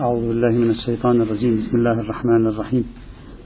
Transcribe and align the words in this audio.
أعوذ 0.00 0.28
بالله 0.28 0.50
من 0.50 0.70
الشيطان 0.70 1.20
الرجيم. 1.20 1.56
بسم 1.56 1.76
الله 1.76 2.00
الرحمن 2.00 2.46
الرحيم. 2.46 2.84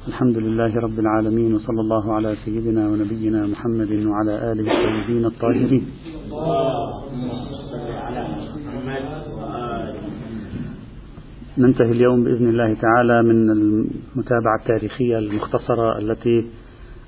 الحمد 0.09 0.37
لله 0.39 0.81
رب 0.81 0.99
العالمين 0.99 1.55
وصلى 1.55 1.81
الله 1.81 2.15
على 2.15 2.37
سيدنا 2.45 2.89
ونبينا 2.89 3.47
محمد 3.47 3.93
وعلى 4.07 4.53
آله 4.53 4.67
الطيبين 4.73 5.25
الطاهرين. 5.25 5.85
ننتهي 11.59 11.91
اليوم 11.91 12.25
بإذن 12.25 12.49
الله 12.49 12.75
تعالى 12.75 13.23
من 13.23 13.51
المتابعة 13.51 14.57
التاريخية 14.61 15.19
المختصرة 15.19 15.99
التي 15.99 16.47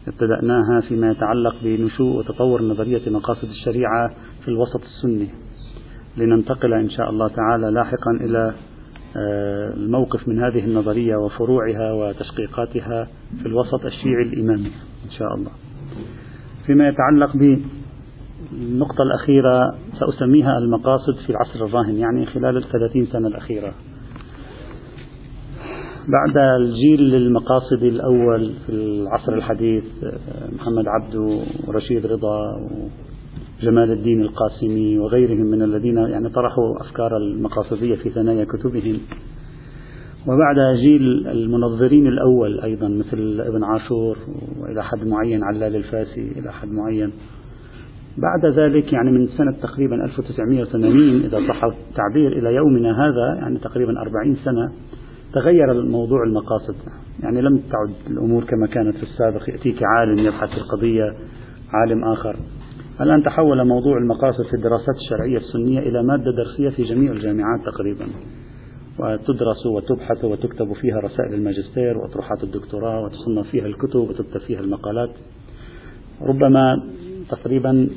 ابتدأناها 0.08 0.80
فيما 0.88 1.10
يتعلق 1.10 1.54
بنشوء 1.64 2.18
وتطور 2.18 2.62
نظرية 2.62 3.10
مقاصد 3.10 3.48
الشريعة 3.48 4.08
في 4.42 4.48
الوسط 4.48 4.80
السني. 4.80 5.28
لننتقل 6.16 6.72
إن 6.72 6.90
شاء 6.90 7.10
الله 7.10 7.28
تعالى 7.28 7.70
لاحقا 7.70 8.12
إلى 8.20 8.54
الموقف 9.16 10.28
من 10.28 10.38
هذه 10.44 10.64
النظرية 10.64 11.16
وفروعها 11.16 11.92
وتشقيقاتها 11.92 13.08
في 13.42 13.46
الوسط 13.46 13.84
الشيعي 13.84 14.22
الإمامي 14.22 14.72
إن 15.04 15.10
شاء 15.18 15.34
الله. 15.34 15.50
فيما 16.66 16.88
يتعلق 16.88 17.36
بالنقطة 17.36 19.02
الأخيرة 19.02 19.74
سأسميها 20.00 20.58
المقاصد 20.58 21.16
في 21.26 21.30
العصر 21.30 21.64
الراهن 21.64 21.96
يعني 21.96 22.26
خلال 22.26 22.56
الثلاثين 22.56 23.06
سنة 23.06 23.28
الأخيرة. 23.28 23.72
بعد 26.08 26.36
الجيل 26.60 27.14
المقاصدي 27.14 27.88
الأول 27.88 28.52
في 28.66 28.72
العصر 28.72 29.32
الحديث 29.34 29.84
آه، 30.04 30.54
محمد 30.56 30.84
عبده 30.88 31.38
ورشيد 31.68 32.06
رضا 32.06 32.38
جمال 33.62 33.92
الدين 33.92 34.20
القاسمي 34.20 34.98
وغيرهم 34.98 35.46
من 35.46 35.62
الذين 35.62 35.96
يعني 35.96 36.28
طرحوا 36.28 36.80
أفكار 36.80 37.16
المقاصدية 37.16 37.96
في 37.96 38.10
ثنايا 38.10 38.44
كتبهم. 38.44 38.98
وبعد 40.26 40.76
جيل 40.76 41.28
المنظرين 41.28 42.06
الأول 42.06 42.60
أيضا 42.60 42.88
مثل 42.88 43.40
ابن 43.40 43.64
عاشور 43.64 44.18
وإلى 44.60 44.84
حد 44.84 45.06
معين 45.06 45.44
علال 45.44 45.76
الفاسي 45.76 46.32
إلى 46.38 46.52
حد 46.52 46.68
معين. 46.68 47.12
بعد 48.18 48.54
ذلك 48.58 48.92
يعني 48.92 49.10
من 49.10 49.26
سنة 49.26 49.52
تقريبا 49.62 50.04
1980 50.04 51.20
إذا 51.24 51.38
صح 51.48 51.64
التعبير 51.64 52.38
إلى 52.38 52.54
يومنا 52.54 53.06
هذا 53.06 53.40
يعني 53.40 53.58
تقريبا 53.58 54.00
40 54.00 54.36
سنة 54.36 54.72
تغير 55.34 55.72
الموضوع 55.72 56.24
المقاصد. 56.24 56.74
يعني 57.22 57.40
لم 57.40 57.58
تعد 57.58 57.94
الأمور 58.10 58.44
كما 58.44 58.66
كانت 58.66 58.96
في 58.96 59.02
السابق 59.02 59.50
يأتيك 59.50 59.78
عالم 59.82 60.18
يبحث 60.18 60.48
في 60.48 60.56
القضية 60.56 61.14
عالم 61.72 62.04
آخر. 62.04 62.36
الآن 63.00 63.22
تحول 63.22 63.64
موضوع 63.64 63.98
المقاصد 63.98 64.44
في 64.44 64.54
الدراسات 64.54 64.94
الشرعية 65.04 65.36
السنية 65.36 65.78
إلى 65.78 66.02
مادة 66.02 66.30
درسية 66.30 66.68
في 66.68 66.82
جميع 66.82 67.12
الجامعات 67.12 67.60
تقريبا. 67.66 68.06
وتدرس 68.98 69.66
وتبحث 69.66 70.24
وتكتب 70.24 70.72
فيها 70.72 71.00
رسائل 71.00 71.34
الماجستير 71.34 71.98
وأطروحات 71.98 72.44
الدكتوراه 72.44 73.04
وتصنف 73.04 73.48
فيها 73.50 73.66
الكتب 73.66 74.00
وتكتب 74.00 74.40
فيها 74.40 74.60
المقالات. 74.60 75.10
ربما 76.22 76.82
تقريبا 77.30 77.88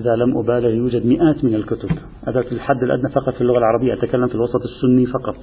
إذا 0.00 0.16
لم 0.16 0.38
أبالغ 0.38 0.70
يوجد 0.70 1.06
مئات 1.06 1.44
من 1.44 1.54
الكتب. 1.54 1.90
هذا 2.28 2.42
في 2.42 2.52
الحد 2.52 2.82
الأدنى 2.82 3.08
فقط 3.08 3.34
في 3.34 3.40
اللغة 3.40 3.58
العربية 3.58 3.94
أتكلم 3.94 4.26
في 4.26 4.34
الوسط 4.34 4.60
السني 4.62 5.06
فقط. 5.06 5.36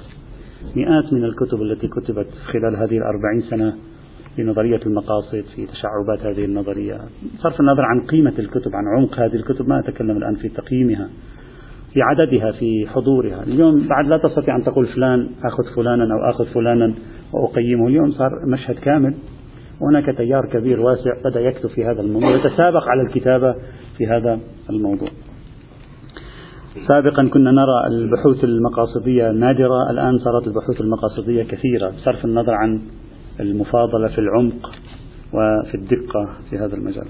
مئات 0.75 1.13
من 1.13 1.23
الكتب 1.23 1.61
التي 1.61 1.87
كتبت 1.87 2.27
خلال 2.53 2.75
هذه 2.75 2.97
الأربعين 2.97 3.41
سنة 3.49 3.73
في 4.37 4.43
نظرية 4.43 4.79
المقاصد 4.85 5.43
في 5.55 5.65
تشعبات 5.65 6.25
هذه 6.25 6.45
النظرية. 6.45 6.99
صرف 7.37 7.59
النظر 7.59 7.81
عن 7.81 8.01
قيمة 8.01 8.33
الكتب 8.39 8.71
عن 8.75 8.83
عمق 8.97 9.19
هذه 9.19 9.35
الكتب 9.35 9.67
ما 9.67 9.79
أتكلم 9.79 10.17
الآن 10.17 10.35
في 10.35 10.49
تقييمها 10.49 11.09
في 11.93 12.01
عددها 12.01 12.51
في 12.51 12.87
حضورها. 12.87 13.43
اليوم 13.43 13.87
بعد 13.87 14.07
لا 14.07 14.17
تستطيع 14.17 14.55
أن 14.55 14.63
تقول 14.63 14.87
فلان 14.87 15.29
أخذ 15.43 15.75
فلانا 15.75 16.03
أو 16.03 16.29
أخذ 16.29 16.45
فلانا 16.45 16.93
وأقيمه. 17.33 17.87
اليوم 17.87 18.11
صار 18.11 18.31
مشهد 18.47 18.75
كامل. 18.75 19.13
وهناك 19.81 20.17
تيار 20.17 20.49
كبير 20.53 20.79
واسع 20.79 21.11
بدأ 21.25 21.39
يكتب 21.39 21.69
في 21.69 21.85
هذا 21.85 22.01
الموضوع 22.01 22.35
يتسابق 22.35 22.87
على 22.87 23.01
الكتابة 23.01 23.55
في 23.97 24.07
هذا 24.07 24.39
الموضوع. 24.69 25.09
سابقا 26.87 27.29
كنا 27.33 27.51
نرى 27.51 27.87
البحوث 27.87 28.43
المقاصدية 28.43 29.31
نادرة 29.31 29.89
الآن 29.91 30.17
صارت 30.17 30.47
البحوث 30.47 30.81
المقاصدية 30.81 31.43
كثيرة. 31.43 31.89
بصرف 31.89 32.25
النظر 32.25 32.53
عن 32.53 32.81
المفاضلة 33.39 34.07
في 34.07 34.17
العمق 34.17 34.71
وفي 35.33 35.75
الدقة 35.75 36.29
في 36.49 36.57
هذا 36.57 36.75
المجال. 36.75 37.05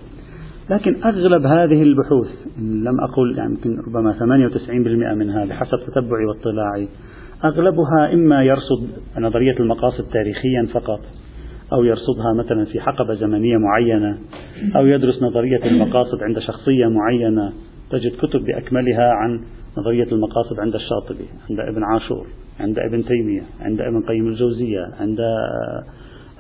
لكن 0.70 0.96
أغلب 1.06 1.46
هذه 1.46 1.84
البحوث 1.84 2.30
لم 2.60 3.02
أقل 3.02 3.38
يعني 3.38 3.52
يمكن 3.52 3.78
ربما 3.88 4.14
98% 4.20 5.14
منها 5.14 5.46
بحسب 5.46 5.78
تتبعي 5.88 6.26
واطلاعي 6.26 6.88
أغلبها 7.46 8.14
إما 8.14 8.44
يرصد 8.44 8.88
نظرية 9.18 9.60
المقاصد 9.60 10.04
تاريخيا 10.14 10.68
فقط 10.74 11.00
أو 11.74 11.84
يرصدها 11.84 12.34
مثلا 12.34 12.66
في 12.66 12.80
حقبة 12.80 13.14
زمنية 13.14 13.58
معينة 13.58 14.18
أو 14.76 14.86
يدرس 14.86 15.24
نظرية 15.24 15.66
المقاصد 15.66 16.24
عند 16.24 16.40
شخصية 16.40 16.88
معينة. 16.88 17.54
تجد 17.92 18.12
كتب 18.22 18.46
بأكملها 18.46 19.12
عن 19.12 19.42
نظرية 19.78 20.12
المقاصد 20.12 20.60
عند 20.60 20.76
الشاطبي 20.76 21.26
عند 21.50 21.60
ابن 21.60 21.84
عاشور 21.84 22.28
عند 22.60 22.80
ابن 22.80 23.06
تيمية 23.06 23.44
عند 23.62 23.82
ابن 23.82 24.02
قيم 24.02 24.28
الجوزية 24.28 24.90
عند 25.00 25.20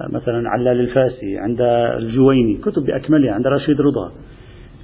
مثلا 0.02 0.50
علال 0.50 0.80
الفاسي 0.80 1.38
عند 1.38 1.62
الجويني 1.98 2.58
كتب 2.58 2.86
بأكملها 2.86 3.34
عند 3.34 3.48
رشيد 3.48 3.82
رضا. 3.82 4.12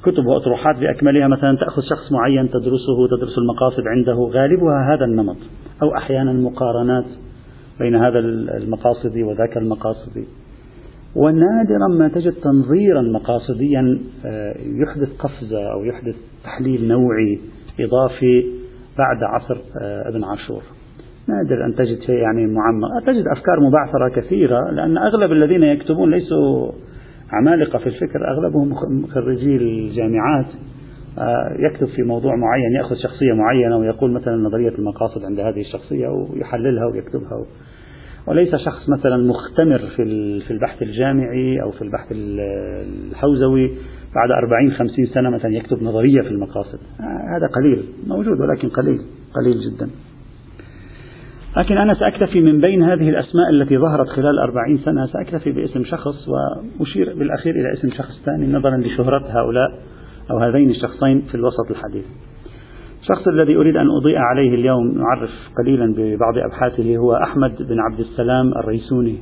كتب 0.04 0.26
وأطروحات 0.26 0.80
بأكملها 0.80 1.28
مثلا 1.28 1.58
تأخذ 1.58 1.82
شخص 1.82 2.12
معين 2.12 2.50
تدرسه 2.50 3.08
تدرس 3.18 3.38
المقاصد 3.38 3.84
عنده 3.88 4.14
غالبها 4.14 4.94
هذا 4.94 5.06
النمط. 5.06 5.38
أو 5.82 5.96
أحيانا 5.98 6.34
مقارنات 6.34 7.06
بين 7.80 7.96
هذا 7.96 8.20
المقاصدي 8.20 9.24
وذاك 9.24 9.58
المقاصدي. 9.58 10.26
ونادرا 11.16 11.88
ما 11.88 12.08
تجد 12.08 12.34
تنظيرا 12.34 13.02
مقاصديا 13.02 14.00
آه، 14.26 14.56
يحدث 14.60 15.18
قفزة 15.20 15.72
أو 15.72 15.84
يحدث 15.84 16.16
تحليل 16.44 16.88
نوعي 16.88 17.40
إضافي 17.80 18.46
بعد 18.98 19.24
عصر 19.24 19.58
آه، 19.82 20.10
ابن 20.10 20.24
عاشور. 20.24 20.64
نادر 21.28 21.66
أن 21.66 21.76
تجد 21.76 22.00
شيء 22.00 22.16
يعني 22.16 22.48
معمق. 22.48 23.06
تجد 23.06 23.28
أفكار 23.28 23.60
مبعثرة 23.60 24.10
كثيرة 24.10 24.72
لأن 24.72 24.98
أغلب 24.98 25.32
الذين 25.32 25.64
يكتبون 25.64 26.12
ليسوا 26.12 26.72
عمالقة 27.32 27.80
في 27.80 27.88
الفكر 27.88 28.28
أغلبهم 28.28 28.76
خريجي 29.08 29.56
الجامعات 29.56 30.46
آه، 31.18 31.56
يكتب 31.60 31.88
في 31.88 32.04
موضوع 32.04 32.36
معين 32.36 32.72
يأخذ 32.72 32.96
شخصية 32.96 33.34
معينة 33.34 33.78
ويقول 33.78 34.12
مثلا 34.12 34.36
نظرية 34.36 34.74
المقاصد 34.80 35.26
عند 35.26 35.40
هذه 35.40 35.62
الشخصية 35.62 36.08
ويحللها 36.08 36.86
ويكتبها. 36.86 37.46
وليس 38.28 38.56
شخص 38.56 38.90
مثلا 38.90 39.18
مختمر 39.18 39.78
في 39.78 40.40
في 40.40 40.52
البحث 40.52 40.82
الجامعي 40.82 41.62
أو 41.62 41.72
في 41.72 41.82
البحث 41.82 42.08
الحوزوي 42.12 43.72
بعد 44.16 44.32
أربعين 44.32 44.72
خمسين 44.72 45.06
سنة 45.06 45.30
مثلا 45.30 45.56
يكتب 45.56 45.84
نظرية 45.84 46.22
في 46.22 46.28
المقاصد. 46.28 46.80
آه، 47.00 47.38
هذا 47.38 47.48
قليل 47.48 47.84
موجود 48.08 48.40
ولكن 48.42 48.70
قليل 48.70 49.00
قليل 49.34 49.58
جدا. 49.60 49.90
لكن 51.58 51.78
أنا 51.78 51.94
سأكتفي 51.94 52.42
من 52.42 52.62
بين 52.62 52.84
هذه 52.84 53.10
الأسماء 53.10 53.50
التي 53.50 53.78
ظهرت 53.78 54.08
خلال 54.08 54.40
أربعين 54.40 54.78
سنة 54.78 55.06
سأكتفي 55.06 55.52
باسم 55.52 55.84
شخص 55.84 56.30
وأشير 56.80 57.14
بالأخير 57.20 57.56
إلى 57.56 57.74
اسم 57.74 57.90
شخص 57.90 58.26
ثاني 58.26 58.54
نظرا 58.54 58.78
لشهرة 58.78 59.24
هؤلاء 59.30 59.80
أو 60.32 60.38
هذين 60.38 60.70
الشخصين 60.70 61.22
في 61.22 61.36
الوسط 61.36 61.72
الحديث. 61.72 62.06
الشخص 63.02 63.28
الذي 63.28 63.56
أريد 63.56 63.76
أن 63.76 63.88
أضيء 64.02 64.18
عليه 64.18 64.56
اليوم 64.56 64.98
نعرف 64.98 65.30
قليلا 65.58 65.94
ببعض 65.98 66.38
أبحاثه 66.38 66.98
هو 66.98 67.14
أحمد 67.16 67.56
بن 67.62 67.80
عبد 67.80 68.00
السلام 68.00 68.48
الريسوني 68.48 69.18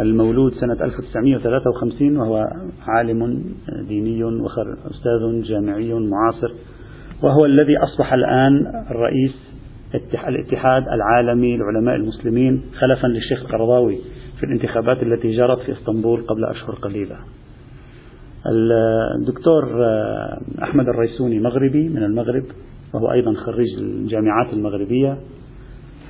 المولود 0.00 0.52
سنة 0.52 0.84
1953 0.84 2.16
وهو 2.16 2.44
عالم 2.88 3.44
ديني 3.88 4.24
وأستاذ 4.24 5.42
جامعي 5.42 5.94
معاصر 5.94 6.52
وهو 7.22 7.44
الذي 7.44 7.76
أصبح 7.76 8.12
الآن 8.12 8.66
الرئيس 8.90 9.45
الاتحاد 10.28 10.88
العالمي 10.88 11.56
لعلماء 11.56 11.96
المسلمين 11.96 12.62
خلفا 12.78 13.06
للشيخ 13.06 13.42
القرضاوي 13.42 13.98
في 14.38 14.46
الانتخابات 14.46 15.02
التي 15.02 15.36
جرت 15.36 15.58
في 15.58 15.72
إسطنبول 15.72 16.22
قبل 16.26 16.44
أشهر 16.44 16.74
قليلة. 16.74 17.16
الدكتور 19.20 19.84
آه، 19.84 20.40
أحمد 20.62 20.88
الريسوني 20.88 21.40
مغربي 21.40 21.88
من 21.88 22.02
المغرب 22.02 22.44
وهو 22.94 23.12
أيضا 23.12 23.34
خريج 23.34 23.78
الجامعات 23.78 24.52
المغربية 24.52 25.18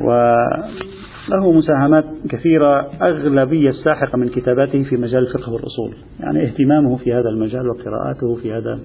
وله 0.01 1.53
مساهمات 1.53 2.05
كثيرة 2.29 2.91
أغلبية 3.03 3.71
الساحقة 3.71 4.19
من 4.19 4.29
كتاباته 4.29 4.83
في 4.83 4.97
مجال 4.97 5.27
الفقه 5.27 5.53
والأصول. 5.53 5.95
يعني 6.21 6.43
اهتمامه 6.43 6.97
في 6.97 7.13
هذا 7.13 7.29
المجال 7.29 7.69
وقراءاته 7.69 8.35
في 8.35 8.53
هذا 8.53 8.79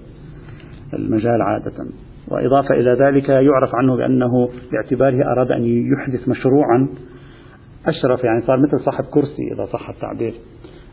المجال 0.94 1.42
عادة. 1.42 1.86
وإضافة 2.28 2.74
إلى 2.74 2.90
ذلك 2.90 3.28
يعرف 3.28 3.74
عنه 3.74 3.96
بأنه 3.96 4.48
باعتباره 4.72 5.32
أراد 5.32 5.50
أن 5.50 5.64
يحدث 5.64 6.28
مشروعا. 6.28 6.88
أشرف 7.86 8.24
يعني 8.24 8.40
صار 8.40 8.58
مثل 8.58 8.80
صاحب 8.84 9.04
كرسي 9.04 9.42
إذا 9.54 9.64
صح 9.64 9.88
التعبير. 9.88 10.34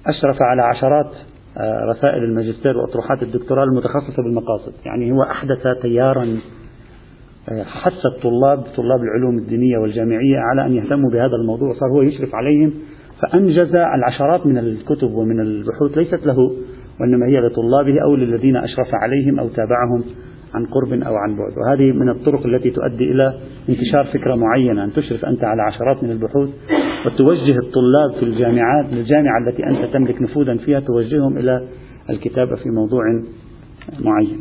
أشرف 0.08 0.42
على 0.42 0.62
عشرات 0.62 1.12
آه، 1.58 1.86
رسائل 1.86 2.24
الماجستير 2.24 2.78
وأطروحات 2.78 3.24
الدكتوراه 3.24 3.64
المتخصصة 3.64 4.24
بالمقاصد. 4.24 4.74
يعني 4.86 5.12
هو 5.12 5.24
أحدث 5.24 5.68
تيارا 5.82 6.38
حث 7.50 8.06
الطلاب 8.16 8.64
طلاب 8.78 9.04
العلوم 9.04 9.38
الدينية 9.38 9.78
والجامعية 9.78 10.38
على 10.38 10.66
أن 10.66 10.76
يهتموا 10.76 11.12
بهذا 11.12 11.36
الموضوع. 11.42 11.74
صار 11.74 11.90
هو 11.90 12.02
يشرف 12.02 12.36
عليهم 12.36 12.74
فأنجز 13.22 13.76
العشرات 13.76 14.46
من 14.46 14.58
الكتب 14.58 15.12
ومن 15.12 15.40
البحوث 15.40 15.98
ليست 15.98 16.26
له 16.26 16.38
وإنما 17.02 17.26
هي 17.26 17.40
لطلابه 17.40 18.02
أو 18.04 18.16
للذين 18.16 18.58
أشرف 18.58 18.88
عليهم 18.94 19.40
أو 19.40 19.48
تابعهم. 19.48 20.04
عن 20.54 20.66
قرب 20.66 20.94
أو 20.94 21.16
عن 21.16 21.36
بعد. 21.36 21.54
وهذه 21.58 21.92
من 21.92 22.10
الطرق 22.10 22.46
التي 22.46 22.70
تؤدي 22.70 23.12
إلى 23.12 23.34
انتشار 23.70 24.06
فكرة 24.14 24.36
معينة 24.36 24.84
أن 24.84 24.94
تشرف 24.94 25.26
أنت 25.26 25.44
على 25.44 25.62
عشرات 25.62 26.04
من 26.04 26.12
البحوث 26.12 26.50
وتوجه 27.06 27.58
الطلاب 27.58 28.14
في 28.20 28.24
الجامعات 28.24 28.94
الجامعة 28.94 29.48
التي 29.48 29.64
أنت 29.64 29.94
تملك 29.94 30.22
نفوذا 30.22 30.58
فيها 30.58 30.80
توجههم 30.80 31.38
إلى 31.38 31.68
الكتابة 32.10 32.56
في 32.56 32.70
موضوع 32.70 33.04
معين. 34.00 34.40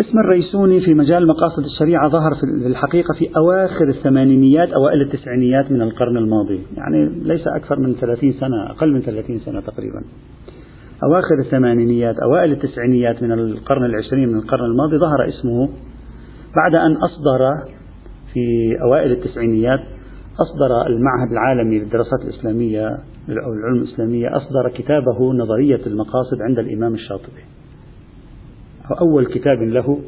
اسم 0.00 0.18
الريسوني 0.18 0.80
في 0.80 0.94
مجال 0.94 1.26
مقاصد 1.26 1.64
الشريعة 1.64 2.08
ظهر 2.08 2.34
في 2.34 2.66
الحقيقة 2.66 3.14
في 3.18 3.28
أواخر 3.36 3.88
الثمانينيات 3.88 4.68
أوائل 4.68 5.00
التسعينيات 5.02 5.72
من 5.72 5.82
القرن 5.82 6.16
الماضي. 6.16 6.60
يعني 6.76 7.10
ليس 7.22 7.46
أكثر 7.46 7.80
من 7.80 7.94
30 7.94 8.32
سنة 8.32 8.70
أقل 8.70 8.92
من 8.92 9.00
30 9.00 9.38
سنة 9.38 9.60
تقريبا. 9.60 10.02
أواخر 11.04 11.40
الثمانينيات 11.44 12.18
أوائل 12.18 12.52
التسعينيات 12.52 13.22
من 13.22 13.32
القرن 13.32 13.84
العشرين 13.84 14.28
من 14.28 14.38
القرن 14.38 14.64
الماضي 14.64 14.98
ظهر 14.98 15.28
اسمه 15.28 15.68
بعد 16.56 16.74
أن 16.74 16.96
أصدر 16.96 17.68
في 18.34 18.76
أوائل 18.82 19.12
التسعينيات 19.12 19.80
أصدر 20.40 20.86
المعهد 20.86 21.32
العالمي 21.32 21.78
للدراسات 21.78 22.20
الإسلامية 22.24 22.86
أو 23.28 23.52
العلوم 23.52 23.82
الإسلامية 23.82 24.36
أصدر 24.36 24.68
كتابه 24.74 25.32
نظرية 25.32 25.80
المقاصد 25.86 26.42
عند 26.48 26.58
الإمام 26.58 26.94
الشاطبي. 26.94 27.42
هو 28.86 29.08
أول 29.08 29.26
كتاب 29.26 29.62
له 29.62 29.98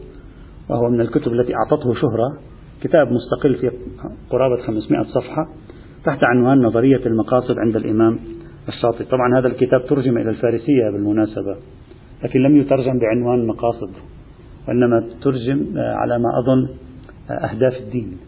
وهو 0.71 0.91
من 0.91 1.01
الكتب 1.01 1.33
التي 1.33 1.55
أعطته 1.55 1.95
شهرة 1.95 2.39
كتاب 2.83 3.09
مستقل 3.13 3.55
في 3.55 3.71
قرابة 4.31 4.63
500 4.63 5.03
صفحة 5.03 5.49
تحت 6.05 6.19
عنوان 6.23 6.63
نظرية 6.63 7.07
المقاصد 7.07 7.59
عند 7.59 7.77
الإمام 7.77 8.19
الشاطبي 8.69 9.05
طبعا 9.05 9.39
هذا 9.39 9.47
الكتاب 9.47 9.87
ترجم 9.87 10.19
إلى 10.19 10.31
الفارسية 10.31 10.91
بالمناسبة 10.93 11.57
لكن 12.25 12.41
لم 12.41 12.57
يترجم 12.57 12.99
بعنوان 12.99 13.47
مقاصد 13.47 13.91
وإنما 14.69 15.05
ترجم 15.23 15.67
على 15.77 16.19
ما 16.19 16.39
أظن 16.39 16.69
أهداف 17.31 17.77
الدين. 17.81 18.19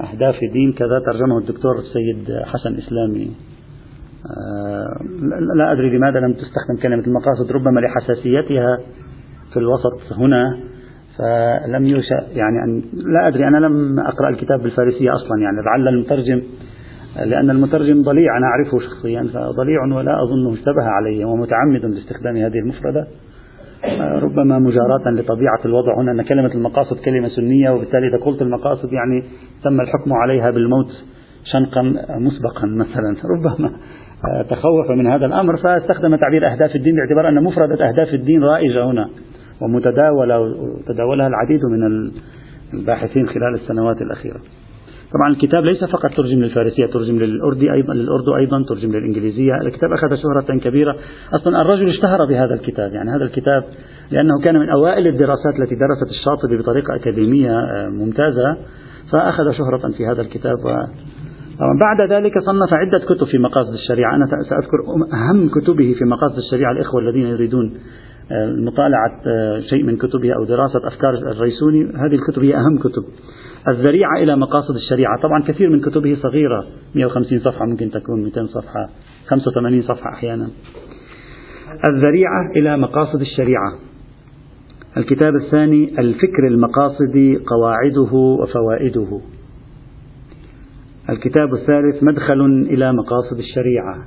أهداف 0.00 0.42
الدين 0.42 0.72
كذا 0.72 1.00
ترجمه 1.06 1.38
الدكتور 1.38 1.78
السيد 1.78 2.44
حسن 2.44 2.74
إسلامي. 2.78 3.30
آه، 4.26 5.04
لا 5.56 5.72
أدري 5.72 5.96
لماذا 5.98 6.20
لم 6.20 6.32
تستخدم 6.32 6.82
كلمة 6.82 7.04
المقاصد 7.06 7.52
ربما 7.52 7.80
لحساسيتها 7.80 8.78
في 9.52 9.58
الوسط 9.58 10.12
هنا 10.12 10.58
فلم 11.18 11.86
يشأ 11.86 12.26
يعني 12.32 12.64
أن 12.64 12.82
لا 12.92 13.28
أدري 13.28 13.48
أنا 13.48 13.56
لم 13.56 14.00
أقرأ 14.00 14.28
الكتاب 14.28 14.62
بالفارسية 14.62 15.14
أصلا 15.14 15.40
يعني 15.42 15.56
لعل 15.62 15.88
المترجم 15.88 16.42
لأن 17.24 17.50
المترجم 17.50 18.02
ضليع 18.02 18.36
أنا 18.36 18.46
أعرفه 18.46 18.78
شخصيا 18.78 19.22
فضليع 19.22 19.84
ولا 19.96 20.22
أظنه 20.22 20.52
اشتبه 20.52 20.84
علي 20.84 21.24
ومتعمد 21.24 21.84
لاستخدام 21.84 22.36
هذه 22.36 22.58
المفردة. 22.58 23.06
ربما 24.22 24.58
مجاراة 24.58 25.10
لطبيعة 25.10 25.60
الوضع 25.64 26.00
هنا 26.00 26.12
أن 26.12 26.22
كلمة 26.22 26.54
المقاصد 26.54 26.96
كلمة 27.04 27.28
سنية 27.28 27.70
وبالتالي 27.70 28.08
إذا 28.08 28.24
قلت 28.24 28.42
المقاصد 28.42 28.92
يعني 28.92 29.22
تم 29.64 29.80
الحكم 29.80 30.12
عليها 30.12 30.50
بالموت 30.50 30.90
شنقا 31.52 31.82
مسبقا 32.18 32.66
مثلا. 32.66 33.16
ربما 33.34 33.70
تخوف 34.50 34.90
من 34.90 35.06
هذا 35.06 35.26
الأمر 35.26 35.56
فاستخدم 35.56 36.16
تعبير 36.16 36.52
أهداف 36.52 36.76
الدين 36.76 36.96
باعتبار 36.96 37.28
أن 37.28 37.44
مفردة 37.44 37.88
أهداف 37.88 38.14
الدين 38.14 38.42
رائجة 38.42 38.84
هنا 38.84 39.08
ومتداولة 39.60 40.40
وتداولها 40.40 41.26
العديد 41.26 41.60
من 41.64 42.10
الباحثين 42.74 43.28
خلال 43.28 43.54
السنوات 43.54 44.02
الأخيرة. 44.02 44.40
طبعا 45.16 45.28
الكتاب 45.30 45.64
ليس 45.64 45.84
فقط 45.84 46.10
ترجم 46.16 46.38
للفارسية 46.38 46.86
ترجم 46.86 47.18
للأردي 47.18 47.72
أيضا 47.72 47.94
للأردو 47.94 48.36
أيضا 48.36 48.64
ترجم 48.68 48.92
للإنجليزية. 48.92 49.52
الكتاب 49.62 49.92
أخذ 49.92 50.16
شهرة 50.16 50.58
كبيرة. 50.58 50.96
أصلا 51.34 51.60
الرجل 51.60 51.88
اشتهر 51.88 52.24
بهذا 52.24 52.54
الكتاب. 52.54 52.92
يعني 52.92 53.10
هذا 53.10 53.24
الكتاب 53.24 53.64
لأنه 54.10 54.32
كان 54.44 54.58
من 54.58 54.68
أوائل 54.68 55.06
الدراسات 55.06 55.54
التي 55.60 55.74
درست 55.74 56.10
الشاطبي 56.10 56.56
بطريقة 56.56 56.96
أكاديمية 56.96 57.50
آه، 57.50 57.88
ممتازة. 57.88 58.56
فأخذ 59.12 59.52
شهرة 59.52 59.92
في 59.96 60.06
هذا 60.06 60.22
الكتاب. 60.22 60.56
و 60.64 60.68
بعد 61.80 62.12
ذلك 62.12 62.32
صنف 62.38 62.72
عدة 62.72 62.98
كتب 62.98 63.26
في 63.26 63.38
مقاصد 63.38 63.72
الشريعة. 63.72 64.14
أنا 64.14 64.26
سأذكر 64.26 64.78
أهم 65.12 65.48
كتبه 65.48 65.94
في 65.98 66.04
مقاصد 66.04 66.36
الشريعة 66.36 66.72
الإخوة 66.72 67.00
الذين 67.00 67.26
يريدون 67.26 67.74
آه، 68.32 68.52
مطالعة 68.52 69.20
آه، 69.26 69.60
شيء 69.60 69.84
من 69.84 69.96
كتبه 69.96 70.32
أو 70.32 70.44
دراسة 70.44 70.80
أفكار 70.84 71.14
الريسوني. 71.14 71.84
هذه 71.84 72.14
الكتب 72.14 72.42
هي 72.42 72.56
أهم 72.56 72.78
كتب. 72.78 73.04
الذريعة 73.68 74.16
إلى 74.22 74.36
مقاصد 74.36 74.74
الشريعة. 74.74 75.20
طبعا 75.22 75.42
كثير 75.42 75.70
من 75.70 75.80
كتبه 75.80 76.16
صغيرة 76.22 76.66
150 76.94 77.38
صفحة 77.38 77.66
ممكن 77.66 77.90
تكون 77.90 78.22
200 78.22 78.46
صفحة 78.46 78.88
85 79.26 79.82
صفحة 79.82 80.10
أحيانا. 80.10 80.48
الذريعة 81.88 82.50
إلى 82.56 82.76
مقاصد 82.76 83.20
الشريعة. 83.20 83.72
الكتاب 84.96 85.32
الثاني 85.36 86.00
الفكر 86.00 86.46
المقاصدي 86.46 87.36
قواعده 87.36 88.12
وفوائده. 88.14 89.20
الكتاب 91.10 91.54
الثالث 91.54 92.02
مدخل 92.02 92.40
إلى 92.70 92.92
مقاصد 92.92 93.38
الشريعة. 93.38 94.04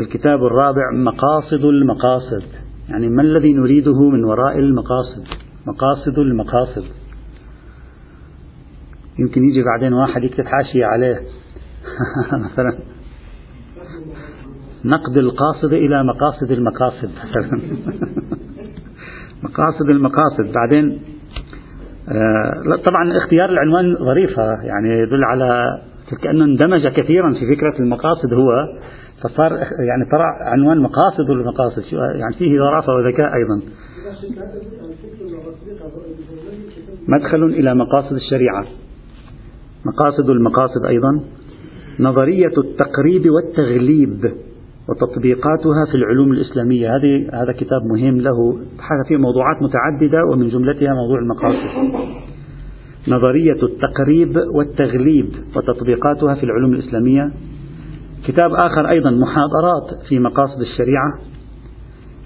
الكتاب 0.00 0.44
الرابع 0.44 0.82
مقاصد 0.94 1.64
المقاصد. 1.64 2.44
يعني 2.88 3.08
ما 3.08 3.22
الذي 3.22 3.52
نريده 3.52 4.10
من 4.10 4.24
وراء 4.24 4.58
المقاصد؟ 4.58 5.24
مقاصد 5.66 6.18
المقاصد. 6.18 6.84
يمكن 9.18 9.44
يجي 9.44 9.62
بعدين 9.62 9.92
واحد 9.92 10.24
يكتب 10.24 10.44
حاشية 10.44 10.84
عليه. 10.84 11.20
مثلا 12.52 12.78
نقد 14.84 15.16
القاصد 15.16 15.72
إلى 15.72 16.04
مقاصد 16.04 16.50
المقاصد. 16.50 17.10
مثلا 17.24 17.60
مقاصد 19.48 19.90
المقاصد. 19.90 20.52
بعدين 20.54 21.00
آه 22.08 22.76
طبعا 22.84 23.16
اختيار 23.18 23.50
العنوان 23.50 23.96
ظريفة 23.96 24.62
يعني 24.62 24.88
يدل 24.88 25.24
على 25.24 25.80
كأنه 26.22 26.44
اندمج 26.44 26.86
كثيرا 26.86 27.32
في 27.32 27.56
فكرة 27.56 27.78
المقاصد 27.80 28.32
هو 28.32 28.50
فصار 29.22 29.52
يعني 29.88 30.04
طلع 30.12 30.38
عنوان 30.40 30.80
مقاصد 30.80 31.30
المقاصد. 31.30 31.82
يعني 31.92 32.34
فيه 32.38 32.58
ظرافة 32.58 32.92
وذكاء 32.92 33.34
أيضا. 33.34 33.62
مدخل 37.08 37.44
إلى 37.44 37.74
مقاصد 37.74 38.12
الشريعة. 38.12 38.66
مقاصد 39.86 40.30
المقاصد 40.30 40.86
أيضا. 40.88 41.20
نظرية 42.00 42.52
التقريب 42.58 43.30
والتغليب 43.30 44.32
وتطبيقاتها 44.88 45.84
في 45.90 45.94
العلوم 45.94 46.32
الإسلامية. 46.32 46.96
هذه 46.96 47.42
هذا 47.42 47.52
كتاب 47.52 47.82
مهم 47.84 48.20
له. 48.20 48.52
بحث 48.78 49.08
فيه 49.08 49.16
موضوعات 49.16 49.56
متعددة 49.62 50.18
ومن 50.32 50.48
جملتها 50.48 50.94
موضوع 50.94 51.18
المقاصد. 51.18 51.96
نظرية 53.08 53.62
التقريب 53.62 54.36
والتغليب 54.54 55.28
وتطبيقاتها 55.56 56.34
في 56.34 56.44
العلوم 56.44 56.72
الإسلامية. 56.72 57.30
كتاب 58.26 58.50
آخر 58.52 58.88
أيضا 58.88 59.10
محاضرات 59.10 60.06
في 60.08 60.18
مقاصد 60.18 60.60
الشريعة. 60.60 61.18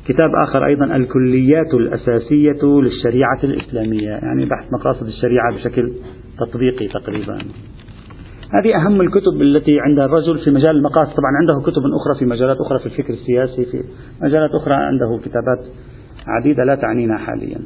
كتاب 0.09 0.31
آخر 0.49 0.67
أيضا 0.67 0.97
الكليات 0.97 1.75
الأساسية 1.75 2.63
للشريعة 2.65 3.45
الإسلامية. 3.45 4.11
يعني 4.11 4.45
بحث 4.45 4.73
مقاصد 4.73 5.07
الشريعة 5.07 5.55
بشكل 5.55 5.93
تطبيقي 6.47 6.89
تقريبا. 6.89 7.39
هذه 8.61 8.77
أهم 8.77 9.01
الكتب 9.01 9.43
التي 9.43 9.81
عند 9.81 9.99
الرجل 9.99 10.39
في 10.45 10.51
مجال 10.51 10.77
المقاصد. 10.77 11.13
طبعا 11.13 11.31
عنده 11.41 11.71
كتب 11.71 11.83
أخرى 12.01 12.19
في 12.19 12.25
مجالات 12.25 12.57
أخرى 12.67 12.79
في 12.79 12.87
الفكر 12.87 13.13
السياسي 13.13 13.65
في 13.65 13.85
مجالات 14.23 14.51
أخرى 14.51 14.75
عنده 14.75 15.19
كتابات 15.25 15.65
عديدة 16.27 16.65
لا 16.65 16.75
تعنينا 16.75 17.19
حاليا. 17.19 17.59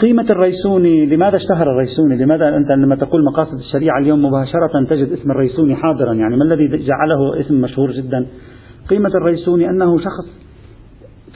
قيمة 0.00 0.30
الريسوني 0.30 1.06
لماذا 1.06 1.36
اشتهر 1.36 1.70
الريسوني؟ 1.72 2.16
لماذا 2.16 2.56
أنت 2.56 2.70
لما 2.70 2.96
تقول 2.96 3.24
مقاصد 3.24 3.58
الشريعة 3.58 3.98
اليوم 3.98 4.24
مباشرة 4.24 4.84
تجد 4.90 5.12
اسم 5.12 5.30
الريسوني 5.30 5.76
حاضرا؟ 5.76 6.14
يعني 6.14 6.36
ما 6.36 6.44
الذي 6.44 6.68
جعله 6.68 7.40
اسم 7.40 7.60
مشهور 7.60 7.90
جدا؟ 7.90 8.26
قيمة 8.88 9.08
الريسوني 9.08 9.70
أنه 9.70 9.98
شخص 9.98 10.46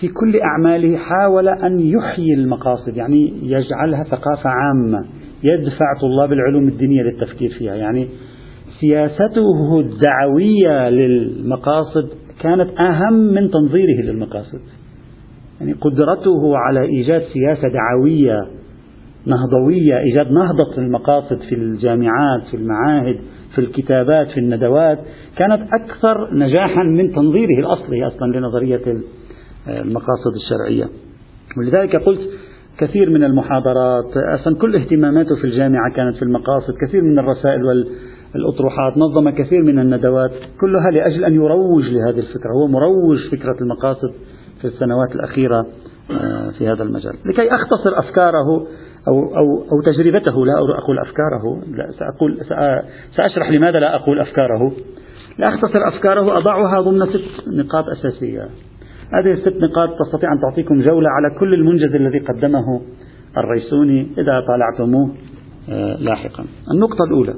في 0.01 0.09
كل 0.09 0.41
أعماله 0.41 0.97
حاول 0.97 1.49
أن 1.49 1.81
يحيي 1.81 2.35
المقاصد 2.35 2.97
يعني 2.97 3.33
يجعلها 3.43 4.05
ثقافة 4.05 4.51
عامة. 4.51 5.05
يدفع 5.43 5.95
طلاب 6.01 6.33
العلوم 6.33 6.69
الدينية 6.69 7.03
للتفكير 7.03 7.51
فيها. 7.59 7.75
يعني 7.75 8.09
سياسته 8.81 9.81
الدعوية 9.81 10.89
للمقاصد 10.89 12.09
كانت 12.41 12.71
أهم 12.81 13.13
من 13.15 13.51
تنظيره 13.51 14.03
للمقاصد. 14.05 14.61
يعني 15.61 15.73
قدرته 15.73 16.57
على 16.57 16.81
إيجاد 16.83 17.23
سياسة 17.23 17.69
دعوية 17.69 18.39
نهضوية 19.27 19.99
إيجاد 19.99 20.33
نهضة 20.33 20.79
المقاصد 20.79 21.39
في 21.49 21.55
الجامعات 21.55 22.43
في 22.51 22.57
المعاهد 22.57 23.19
في 23.55 23.61
الكتابات 23.61 24.29
في 24.29 24.41
الندوات 24.41 24.99
كانت 25.37 25.69
أكثر 25.73 26.35
نجاحا 26.35 26.83
من 26.83 27.13
تنظيره 27.13 27.59
الأصلي 27.59 28.07
أصلا 28.07 28.39
لنظرية 28.39 28.81
المقاصد 29.69 30.35
الشرعية. 30.37 30.89
ولذلك 31.59 31.97
قلت 31.97 32.21
كثير 32.81 33.11
من 33.11 33.25
المحاضرات 33.25 34.17
أصلا 34.41 34.57
كل 34.57 34.77
اهتماماته 34.77 35.37
في 35.37 35.45
الجامعة 35.45 35.93
كانت 35.97 36.17
في 36.17 36.23
المقاصد 36.23 36.75
كثير 36.87 37.03
من 37.03 37.19
الرسائل 37.19 37.63
والأطروحات 38.35 38.99
نظم 38.99 39.31
كثير 39.31 39.63
من 39.63 39.79
الندوات 39.79 40.31
كلها 40.61 40.91
لأجل 40.91 41.25
أن 41.25 41.35
يروج 41.35 41.85
لهذه 41.85 42.19
الفكرة 42.19 42.51
هو 42.53 42.67
مروج 42.67 43.19
فكرة 43.33 43.57
المقاصد 43.61 44.11
في 44.61 44.65
السنوات 44.65 45.13
الأخيرة 45.15 45.67
آه، 46.11 46.51
في 46.59 46.69
هذا 46.69 46.83
المجال. 46.83 47.13
لكي 47.27 47.55
أختصر 47.55 47.99
أفكاره 47.99 48.67
أو, 49.09 49.37
أو, 49.37 49.63
أو 49.73 49.93
تجربته 49.93 50.47
لا 50.47 50.53
أقول 50.79 50.99
أفكاره 50.99 51.63
لا 51.77 51.91
سأقول 51.99 52.39
سأشرح 53.17 53.51
لماذا 53.51 53.79
لا 53.79 53.97
أقول 53.97 54.21
أفكاره. 54.21 54.73
لأختصر 55.39 55.89
أفكاره 55.89 56.39
أضعها 56.39 56.81
ضمن 56.81 57.07
ست 57.07 57.49
نقاط 57.49 57.85
أساسية. 57.89 58.49
هذه 59.13 59.33
الست 59.33 59.57
نقاط 59.63 59.89
تستطيع 59.99 60.33
أن 60.33 60.41
تعطيكم 60.41 60.81
جولة 60.81 61.09
على 61.11 61.39
كل 61.39 61.55
المنجز 61.55 61.95
الذي 61.95 62.19
قدمه 62.19 62.81
الريسوني 63.37 64.07
إذا 64.19 64.45
طالعتموه 64.47 65.11
آه، 65.71 65.97
لاحقا 65.97 66.45
النقطة 66.75 67.05
الأولى 67.09 67.35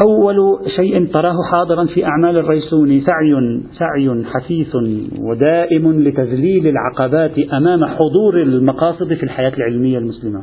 أول 0.00 0.36
شيء 0.76 1.06
تراه 1.06 1.36
حاضرا 1.50 1.86
في 1.86 2.04
أعمال 2.04 2.38
الريسوني 2.38 3.00
سعي 3.00 3.60
سعي 3.78 4.24
حثيث 4.24 4.76
ودائم 5.20 6.02
لتذليل 6.02 6.66
العقبات 6.66 7.38
أمام 7.38 7.84
حضور 7.84 8.42
المقاصد 8.42 9.14
في 9.14 9.22
الحياة 9.22 9.52
العلمية 9.56 9.98
المسلمة. 9.98 10.42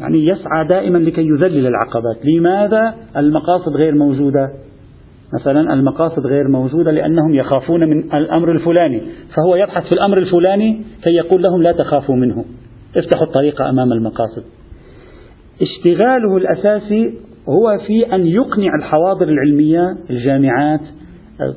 يعني 0.00 0.26
يسعى 0.26 0.68
دائما 0.68 0.98
لكي 0.98 1.20
يذلل 1.20 1.66
العقبات، 1.66 2.16
لماذا 2.24 2.94
المقاصد 3.16 3.76
غير 3.76 3.94
موجودة؟ 3.94 4.52
مثلا 5.34 5.72
المقاصد 5.74 6.26
غير 6.26 6.48
موجودة 6.48 6.90
لأنهم 6.90 7.34
يخافون 7.34 7.84
من 7.90 7.98
الأمر 8.14 8.52
الفلاني، 8.52 9.02
فهو 9.36 9.56
يبحث 9.56 9.86
في 9.86 9.92
الأمر 9.92 10.18
الفلاني 10.18 10.82
كي 11.06 11.14
يقول 11.14 11.42
لهم 11.42 11.62
لا 11.62 11.72
تخافوا 11.72 12.16
منه، 12.16 12.44
افتحوا 12.96 13.26
الطريق 13.26 13.62
أمام 13.62 13.92
المقاصد. 13.92 14.42
اشتغاله 15.62 16.36
الأساسي 16.36 17.14
هو 17.48 17.78
في 17.86 18.14
أن 18.14 18.26
يقنع 18.26 18.74
الحواضر 18.78 19.28
العلمية 19.28 19.96
الجامعات 20.10 20.80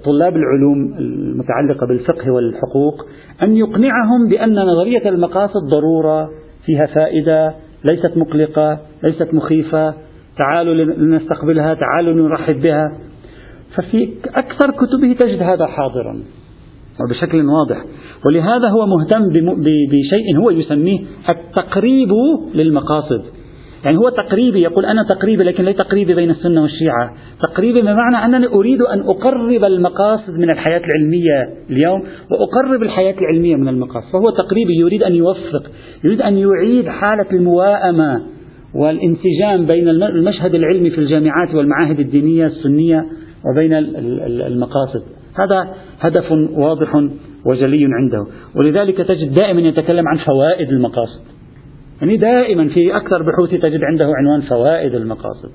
طلاب 0.06 0.36
العلوم 0.36 0.94
المتعلقة 1.00 1.88
بالفقه 1.88 2.32
والحقوق 2.32 3.06
أن 3.44 3.56
يقنعهم 3.58 4.28
بأن 4.30 4.56
نظرية 4.56 5.10
المقاصد 5.10 5.62
ضرورة 5.76 6.30
فيها 6.66 6.86
فائدة 6.86 7.54
ليست 7.92 8.18
مقلقة 8.18 8.80
ليست 9.04 9.34
مخيفة 9.34 9.94
تعالوا 10.40 10.74
لنستقبلها 10.74 11.74
تعالوا 11.74 12.14
نرحب 12.14 12.62
بها 12.62 12.92
ففي 13.76 14.10
أكثر 14.36 14.72
كتبه 14.72 15.14
تجد 15.20 15.42
هذا 15.42 15.66
حاضرا 15.66 16.24
وبشكل 17.00 17.46
واضح. 17.46 17.86
ولهذا 18.26 18.68
هو 18.70 18.86
مهتم 18.86 19.30
بشيء 19.92 20.38
هو 20.38 20.50
يسميه 20.50 21.00
التقريب 21.30 22.10
للمقاصد. 22.56 23.22
يعني 23.86 23.98
هو 23.98 24.10
تقريبي 24.10 24.62
يقول 24.62 24.86
أنا 24.86 25.04
تقريبي 25.04 25.44
لكن 25.44 25.64
ليس 25.64 25.76
تقريبي 25.76 26.14
بين 26.14 26.30
السنة 26.30 26.62
والشيعة. 26.62 27.14
تقريبي 27.42 27.82
بمعنى 27.82 28.26
أنني 28.26 28.48
أريد 28.48 28.82
أن 28.82 29.00
أقرب 29.00 29.64
المقاصد 29.64 30.34
من 30.34 30.50
الحياة 30.50 30.82
العلمية 30.86 31.50
اليوم 31.70 32.04
وأقرب 32.32 32.84
الحياة 32.84 33.16
العلمية 33.22 33.56
من 33.56 33.68
المقاصد. 33.68 34.12
فهو 34.14 34.30
تقريبي 34.30 34.74
يريد 34.80 35.04
أن 35.04 35.16
يوفق 35.16 35.64
يريد 36.04 36.22
أن 36.22 36.38
يعيد 36.38 36.88
حالة 36.88 37.26
المواءمة 37.32 38.22
والانسجام 38.76 39.66
بين 39.68 39.90
المشهد 39.90 40.56
العلمي 40.56 40.90
في 40.90 40.98
الجامعات 40.98 41.56
والمعاهد 41.56 42.00
الدينية 42.00 42.46
السنية 42.46 43.06
وبين 43.46 43.74
المقاصد. 44.48 45.04
هذا 45.40 45.76
هدف 46.00 46.32
واضح 46.52 46.96
وجلي 47.46 47.86
عنده. 47.86 48.26
ولذلك 48.56 48.98
تجد 48.98 49.34
دائما 49.34 49.62
يتكلم 49.62 50.08
عن 50.08 50.18
فوائد 50.18 50.70
المقاصد. 50.70 51.22
يعني 52.02 52.18
دائما 52.18 52.70
في 52.70 52.96
أكثر 52.96 53.24
بحوثي 53.24 53.58
تجد 53.58 53.80
عنده 53.84 54.06
عنوان 54.06 54.42
فوائد 54.42 54.96
المقاصد 54.96 55.50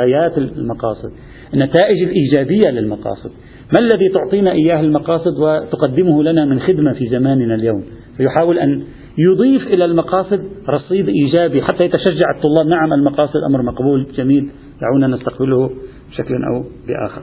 غايات 0.00 0.38
المقاصد 0.38 1.12
النتائج 1.54 2.02
الإيجابية 2.02 2.70
للمقاصد. 2.70 3.30
ما 3.74 3.80
الذي 3.80 4.08
تعطينا 4.08 4.52
إياه 4.52 4.80
المقاصد 4.80 5.38
وتقدمه 5.38 6.22
لنا 6.22 6.44
من 6.44 6.60
خدمة 6.60 6.92
في 6.92 7.06
زماننا 7.06 7.54
اليوم؟ 7.54 7.84
فيحاول 8.18 8.58
أن 8.58 8.82
يضيف 9.18 9.62
إلى 9.66 9.84
المقاصد 9.84 10.44
رصيد 10.68 11.08
إيجابي 11.08 11.62
حتى 11.62 11.86
يتشجع 11.86 12.30
الطلاب. 12.36 12.66
نعم 12.66 12.92
المقاصد 12.92 13.40
أمر 13.50 13.62
مقبول 13.62 14.06
جميل. 14.16 14.50
دعونا 14.80 15.16
نستقبله 15.16 15.70
بشكل 16.10 16.34
أو 16.34 16.64
بآخر. 16.88 17.22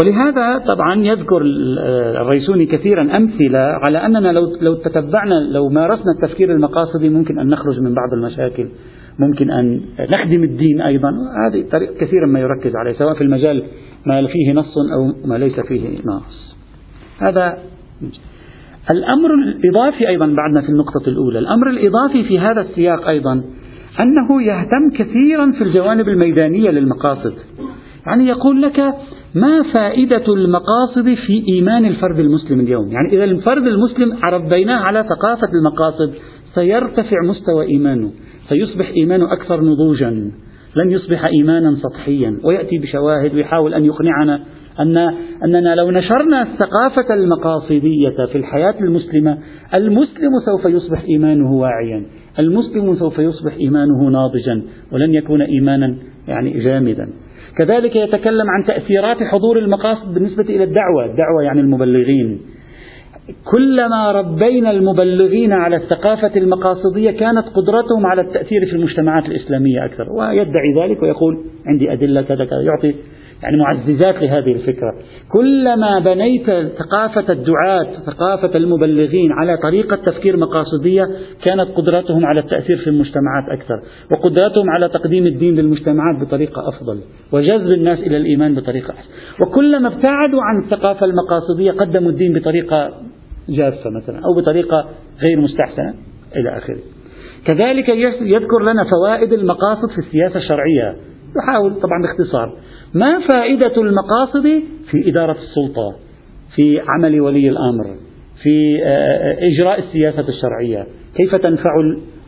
ولهذا 0.00 0.58
طبعا 0.58 1.04
يذكر 1.04 1.42
الريسوني 2.20 2.66
كثيرا 2.66 3.16
أمثلة 3.16 3.58
على 3.58 4.06
أننا 4.06 4.32
لو 4.32 4.56
لو 4.60 4.74
تتبعنا 4.74 5.34
لو 5.34 5.68
مارسنا 5.68 6.12
التفكير 6.16 6.52
المقاصدي 6.52 7.08
ممكن 7.08 7.38
أن 7.38 7.48
نخرج 7.48 7.80
من 7.80 7.94
بعض 7.94 8.12
المشاكل. 8.12 8.68
ممكن 9.18 9.50
أن 9.50 9.80
نخدم 10.00 10.44
الدين 10.44 10.80
أيضا. 10.80 11.10
هذه 11.46 11.64
طريقة 11.72 11.94
كثيرا 11.94 12.26
ما 12.26 12.40
يركز 12.40 12.72
عليه 12.76 12.92
سواء 12.92 13.14
في 13.14 13.24
المجال 13.24 13.62
ما 14.06 14.26
فيه 14.26 14.52
نص 14.52 14.74
أو 14.94 15.28
ما 15.28 15.38
ليس 15.38 15.60
فيه 15.60 15.98
نص. 15.98 16.56
هذا 17.18 17.58
الأمر 18.90 19.34
الإضافي 19.34 20.08
أيضا 20.08 20.26
بعدنا 20.26 20.60
في 20.60 20.68
النقطة 20.68 21.08
الأولى. 21.08 21.38
الأمر 21.38 21.70
الإضافي 21.70 22.24
في 22.24 22.38
هذا 22.38 22.60
السياق 22.60 23.08
أيضا 23.08 23.32
أنه 24.00 24.42
يهتم 24.42 24.90
كثيرا 24.96 25.52
في 25.52 25.64
الجوانب 25.64 26.08
الميدانية 26.08 26.70
للمقاصد. 26.70 27.32
يعني 28.06 28.26
يقول 28.26 28.62
لك 28.62 28.80
ما 29.34 29.62
فائدة 29.72 30.34
المقاصد 30.34 31.14
في 31.26 31.44
إيمان 31.48 31.84
الفرد 31.84 32.18
المسلم 32.18 32.60
اليوم؟ 32.60 32.88
يعني 32.88 33.08
إذا 33.12 33.24
الفرد 33.24 33.66
المسلم 33.66 34.18
ربيناه 34.32 34.76
على 34.78 35.02
ثقافة 35.08 35.48
المقاصد 35.58 36.14
سيرتفع 36.54 37.16
مستوى 37.24 37.66
إيمانه 37.66 38.10
سيصبح 38.48 38.88
إيمانه 38.96 39.32
أكثر 39.32 39.60
نضوجا 39.60 40.10
لن 40.76 40.90
يصبح 40.90 41.24
إيمانا 41.24 41.76
سطحيا 41.76 42.38
ويأتي 42.44 42.78
بشواهد 42.78 43.34
ويحاول 43.34 43.74
أن 43.74 43.84
يقنعنا 43.84 44.40
أن 44.80 44.96
أننا 45.44 45.74
لو 45.74 45.90
نشرنا 45.90 46.42
الثقافة 46.42 47.14
المقاصدية 47.14 48.26
في 48.32 48.38
الحياة 48.38 48.74
المسلمة 48.80 49.38
المسلم 49.74 50.30
سوف 50.46 50.64
يصبح 50.64 51.02
إيمانه 51.08 51.52
واعيا 51.52 52.06
المسلم 52.38 52.94
سوف 52.94 53.18
يصبح 53.18 53.54
إيمانه 53.54 54.08
ناضجا 54.08 54.62
ولن 54.92 55.14
يكون 55.14 55.42
إيمانا 55.42 55.96
يعني 56.28 56.64
جامدا. 56.64 57.08
كذلك 57.56 57.96
يتكلم 57.96 58.50
عن 58.50 58.64
تأثيرات 58.66 59.22
حضور 59.22 59.58
المقاصد 59.58 60.14
بالنسبة 60.14 60.44
إلى 60.44 60.64
الدعوة 60.64 61.04
الدعوة 61.04 61.42
يعني 61.42 61.60
المبلغين. 61.60 62.40
كلما 63.44 64.12
ربينا 64.12 64.70
المبلغين 64.70 65.52
على 65.52 65.76
الثقافة 65.76 66.36
المقاصدية 66.36 67.10
كانت 67.10 67.44
قدرتهم 67.46 68.06
على 68.06 68.20
التأثير 68.20 68.66
في 68.66 68.72
المجتمعات 68.72 69.26
الإسلامية 69.26 69.84
أكثر 69.84 70.12
ويدعي 70.12 70.74
ذلك 70.82 71.02
ويقول 71.02 71.44
عندي 71.66 71.92
أدلة 71.92 72.22
كذا 72.22 72.44
كذا 72.44 72.62
يعطي 72.62 72.94
يعني 73.42 73.56
معززات 73.56 74.22
لهذه 74.22 74.52
الفكرة. 74.52 74.94
كلما 75.32 75.98
بنيت 75.98 76.46
ثقافة 76.78 77.32
الدعاة 77.32 77.86
ثقافة 78.06 78.56
المبلغين 78.56 79.32
على 79.32 79.56
طريقة 79.56 79.96
تفكير 79.96 80.36
مقاصدية 80.36 81.08
كانت 81.46 81.68
قدرتهم 81.76 82.26
على 82.26 82.40
التأثير 82.40 82.76
في 82.76 82.90
المجتمعات 82.90 83.44
أكثر 83.50 83.80
وقدرتهم 84.12 84.70
على 84.70 84.88
تقديم 84.88 85.26
الدين 85.26 85.54
للمجتمعات 85.54 86.20
بطريقة 86.20 86.68
أفضل 86.68 87.00
وجذب 87.32 87.72
الناس 87.72 87.98
إلى 87.98 88.16
الإيمان 88.16 88.54
بطريقة 88.54 88.94
أحسن. 88.94 89.08
وكلما 89.40 89.88
ابتعدوا 89.88 90.42
عن 90.42 90.62
الثقافة 90.64 91.06
المقاصدية 91.06 91.72
قدموا 91.72 92.10
الدين 92.10 92.32
بطريقة 92.38 92.90
جافة 93.48 93.90
مثلا 93.90 94.16
أو 94.16 94.40
بطريقة 94.40 94.88
غير 95.28 95.40
مستحسنة 95.40 95.94
إلى 96.36 96.58
آخره. 96.58 96.78
كذلك 97.44 97.88
يذكر 98.20 98.62
لنا 98.62 98.84
فوائد 98.90 99.32
المقاصد 99.32 99.90
في 99.94 99.98
السياسة 99.98 100.36
الشرعية. 100.36 100.96
يحاول 101.42 101.74
طبعا 101.74 102.02
باختصار. 102.02 102.56
ما 102.94 103.20
فائدة 103.28 103.82
المقاصد 103.82 104.62
في 104.90 105.10
إدارة 105.10 105.36
السلطة 105.42 105.96
في 106.54 106.80
عمل 106.88 107.20
ولي 107.20 107.48
الأمر 107.48 107.84
في 108.42 108.82
آه، 108.84 108.88
آه، 108.88 109.36
إجراء 109.38 109.78
السياسة 109.78 110.28
الشرعية؟ 110.28 110.86
كيف 111.14 111.34
تنفع 111.36 111.70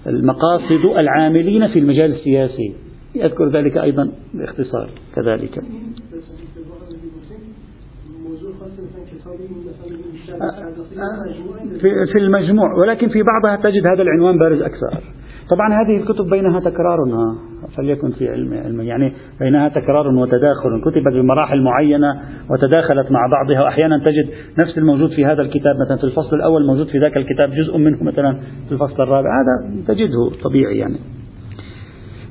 المقاصد 0.06 0.84
العاملين 0.98 1.68
في 1.68 1.78
المجال 1.78 2.12
السياسي؟ 2.12 2.74
يذكر 3.14 3.48
ذلك 3.48 3.76
أيضا 3.76 4.12
باختصار 4.34 4.90
كذلك. 5.16 5.60
في 12.12 12.18
المجموع 12.18 12.74
ولكن 12.74 13.08
في 13.08 13.22
بعضها 13.22 13.62
تجد 13.62 13.86
هذا 13.86 14.02
العنوان 14.02 14.38
بارز 14.38 14.62
أكثر. 14.62 15.00
طبعا 15.50 15.68
هذه 15.82 15.96
الكتب 15.96 16.30
بينها 16.30 16.60
تكرار 16.60 16.98
فليكن 17.76 18.10
في 18.10 18.28
علم, 18.28 18.54
علم. 18.54 18.80
يعني 18.80 19.12
بينها 19.40 19.68
تكرار 19.68 20.08
وتداخل 20.08 20.80
كتبت 20.84 21.12
بمراحل 21.12 21.62
معينة 21.62 22.20
وتداخلت 22.50 23.12
مع 23.12 23.20
بعضها 23.30 23.62
وأحيانا 23.62 23.98
تجد 23.98 24.28
نفس 24.58 24.78
الموجود 24.78 25.10
في 25.10 25.24
هذا 25.24 25.42
الكتاب 25.42 25.74
مثلا 25.84 25.96
في 25.96 26.04
الفصل 26.04 26.36
الأول 26.36 26.66
موجود 26.66 26.86
في 26.86 26.98
ذاك 26.98 27.16
الكتاب 27.16 27.50
جزء 27.50 27.78
منه 27.78 28.02
مثلا 28.02 28.40
في 28.68 28.72
الفصل 28.72 29.02
الرابع. 29.02 29.30
هذا 29.40 29.84
تجده 29.88 30.30
طبيعي 30.44 30.78
يعني. 30.78 30.96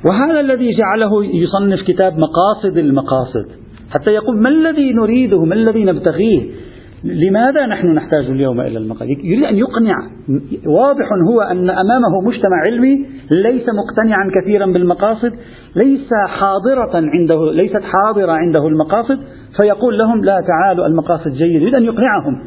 وهذا 0.06 0.40
الذي 0.40 0.72
جعله 0.78 1.26
يصنف 1.26 1.82
كتاب 1.88 2.14
مقاصد 2.14 2.78
المقاصد 2.78 3.46
حتى 3.90 4.12
يقول 4.12 4.42
ما 4.42 4.50
الذي 4.50 4.94
نريده 4.94 5.46
ما 5.46 5.56
الذي 5.56 5.84
نبتغيه؟ 5.84 6.69
لماذا 7.04 7.66
نحن 7.66 7.88
نحتاج 7.88 8.26
اليوم 8.26 8.62
إلى 8.62 8.78
المقاصد 8.78 9.10
يريد 9.10 9.44
أن 9.44 9.56
يقنع. 9.56 9.96
واضح 10.66 11.06
هو 11.30 11.42
أن 11.42 11.70
أمامه 11.70 12.22
مجتمع 12.26 12.64
علمي 12.68 13.06
ليس 13.32 13.64
مقتنعا 13.70 14.32
كثيرا 14.42 14.66
بالمقاصد 14.66 15.32
ليس 15.76 16.10
حاضرة 16.28 16.92
عنده 16.96 17.52
ليست 17.52 17.82
حاضرة 17.82 18.32
عنده 18.32 18.68
المقاصد 18.68 19.20
فيقول 19.58 19.98
لهم 20.04 20.24
لا 20.24 20.42
تعالوا 20.48 20.88
المقاصد 20.88 21.32
جيد 21.32 21.62
يريد 21.62 21.76
أن 21.76 21.84
يقنعهم. 21.84 22.42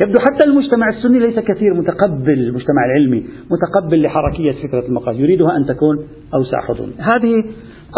يبدو 0.00 0.18
حتى 0.18 0.46
المجتمع 0.46 0.88
السني 0.88 1.18
ليس 1.18 1.38
كثير 1.38 1.74
متقبل 1.74 2.32
المجتمع 2.32 2.84
العلمي 2.86 3.24
متقبل 3.50 4.02
لحركية 4.02 4.52
فكرة 4.52 4.86
المقاصد. 4.88 5.20
يريدها 5.20 5.56
أن 5.56 5.66
تكون 5.66 5.98
أوسع 6.34 6.60
حضور 6.60 6.88
هذه 6.98 7.34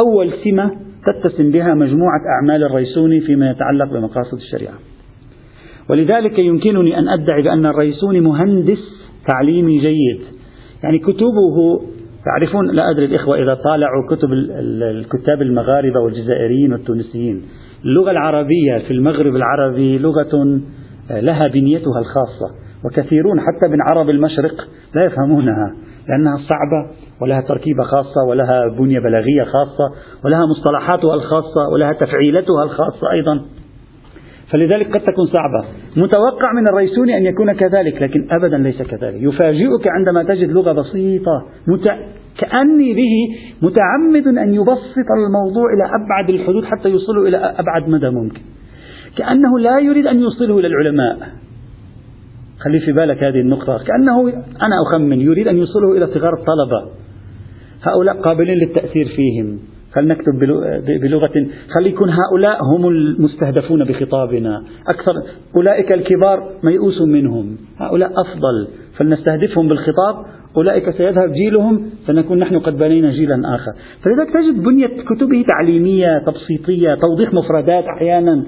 أول 0.00 0.32
سمة 0.44 0.70
تتسم 1.06 1.50
بها 1.50 1.74
مجموعة 1.74 2.20
أعمال 2.36 2.64
الريسوني 2.64 3.20
فيما 3.20 3.50
يتعلق 3.50 3.92
بمقاصد 3.92 4.36
الشريعة. 4.36 4.74
ولذلك 5.90 6.38
يمكنني 6.38 6.98
أن 6.98 7.08
أدعي 7.08 7.42
بأن 7.42 7.66
الريسوني 7.66 8.20
مهندس 8.20 8.78
تعليمي 9.28 9.78
جيد. 9.78 10.20
يعني 10.84 10.98
كتبه 10.98 11.80
تعرفون 12.24 12.70
لا 12.70 12.90
أدري 12.90 13.04
الإخوة 13.04 13.42
إذا 13.42 13.54
طالعوا 13.54 14.06
كتب 14.10 14.32
الكتاب 14.82 15.42
المغاربة 15.42 16.00
والجزائريين 16.00 16.72
والتونسيين. 16.72 17.42
اللغة 17.84 18.10
العربية 18.10 18.78
في 18.86 18.92
المغرب 18.92 19.36
العربي 19.36 19.98
لغة 19.98 20.60
لها 21.10 21.48
بنيتها 21.48 21.98
الخاصة. 21.98 22.66
وكثيرون 22.84 23.40
حتى 23.40 23.68
من 23.68 23.78
عرب 23.90 24.10
المشرق 24.10 24.68
لا 24.94 25.04
يفهمونها 25.04 25.74
لأنها 26.08 26.36
صعبة 26.36 26.96
ولها 27.22 27.40
تركيبة 27.40 27.82
خاصة 27.82 28.24
ولها 28.28 28.68
بنية 28.78 28.98
بلاغية 28.98 29.42
خاصة 29.42 29.94
ولها 30.24 30.40
مصطلحاتها 30.46 31.14
الخاصة 31.14 31.68
ولها 31.72 31.92
تفعيلتها 31.92 32.64
الخاصة 32.64 33.12
أيضا. 33.12 33.40
فلذلك 34.52 34.86
قد 34.94 35.00
تكون 35.00 35.26
صعبة. 35.26 35.64
متوقع 35.96 36.52
من 36.52 36.68
الريسوني 36.68 37.16
أن 37.16 37.22
يكون 37.22 37.52
كذلك 37.52 38.02
لكن 38.02 38.26
أبدا 38.30 38.58
ليس 38.58 38.82
كذلك. 38.82 39.22
يفاجئك 39.22 39.86
عندما 39.86 40.22
تجد 40.22 40.50
لغة 40.50 40.72
بسيطة. 40.72 41.46
مت... 41.68 41.90
كأني 42.38 42.94
به 42.94 43.14
متعمد 43.62 44.38
أن 44.38 44.54
يبسط 44.54 45.08
الموضوع 45.18 45.72
إلى 45.74 45.84
أبعد 46.04 46.30
الحدود 46.30 46.64
حتى 46.64 46.88
يوصله 46.88 47.28
إلى 47.28 47.36
أبعد 47.36 47.88
مدى 47.88 48.10
ممكن. 48.10 48.40
كأنه 49.16 49.58
لا 49.58 49.78
يريد 49.78 50.06
أن 50.06 50.20
يوصله 50.20 50.58
إلى 50.58 50.66
العلماء. 50.66 51.28
خلي 52.58 52.80
في 52.80 52.92
بالك 52.92 53.24
هذه 53.24 53.40
النقطة. 53.40 53.78
كأنه 53.84 54.28
أنا 54.62 54.76
أخمن 54.86 55.20
يريد 55.20 55.48
أن 55.48 55.56
يوصله 55.56 55.96
إلى 55.96 56.06
صغار 56.06 56.32
الطلبة. 56.32 56.90
هؤلاء 57.82 58.16
قابلين 58.16 58.58
للتأثير 58.58 59.06
فيهم. 59.16 59.58
فلنكتب 59.96 60.32
بلغة. 61.02 61.46
خلي 61.74 61.88
يكون 61.88 62.10
هؤلاء 62.10 62.64
هم 62.64 62.88
المستهدفون 62.88 63.84
بخطابنا. 63.84 64.62
أكثر 64.88 65.12
أولئك 65.56 65.92
الكبار 65.92 66.50
ميؤوس 66.62 67.02
منهم. 67.02 67.56
هؤلاء 67.78 68.10
أفضل. 68.10 68.68
فلنستهدفهم 68.96 69.68
بالخطاب. 69.68 70.24
أولئك 70.56 70.90
سيذهب 70.90 71.32
جيلهم. 71.32 71.90
سنكون 72.06 72.38
نحن 72.38 72.58
قد 72.58 72.78
بنينا 72.78 73.10
جيلا 73.10 73.54
آخر. 73.54 73.72
فلذلك 74.02 74.28
تجد 74.34 74.62
بنية 74.62 74.86
كتبه 74.86 75.44
تعليمية 75.48 76.18
تبسيطية 76.18 76.94
توضيح 76.94 77.34
مفردات 77.34 77.84
أحيانا. 77.84 78.46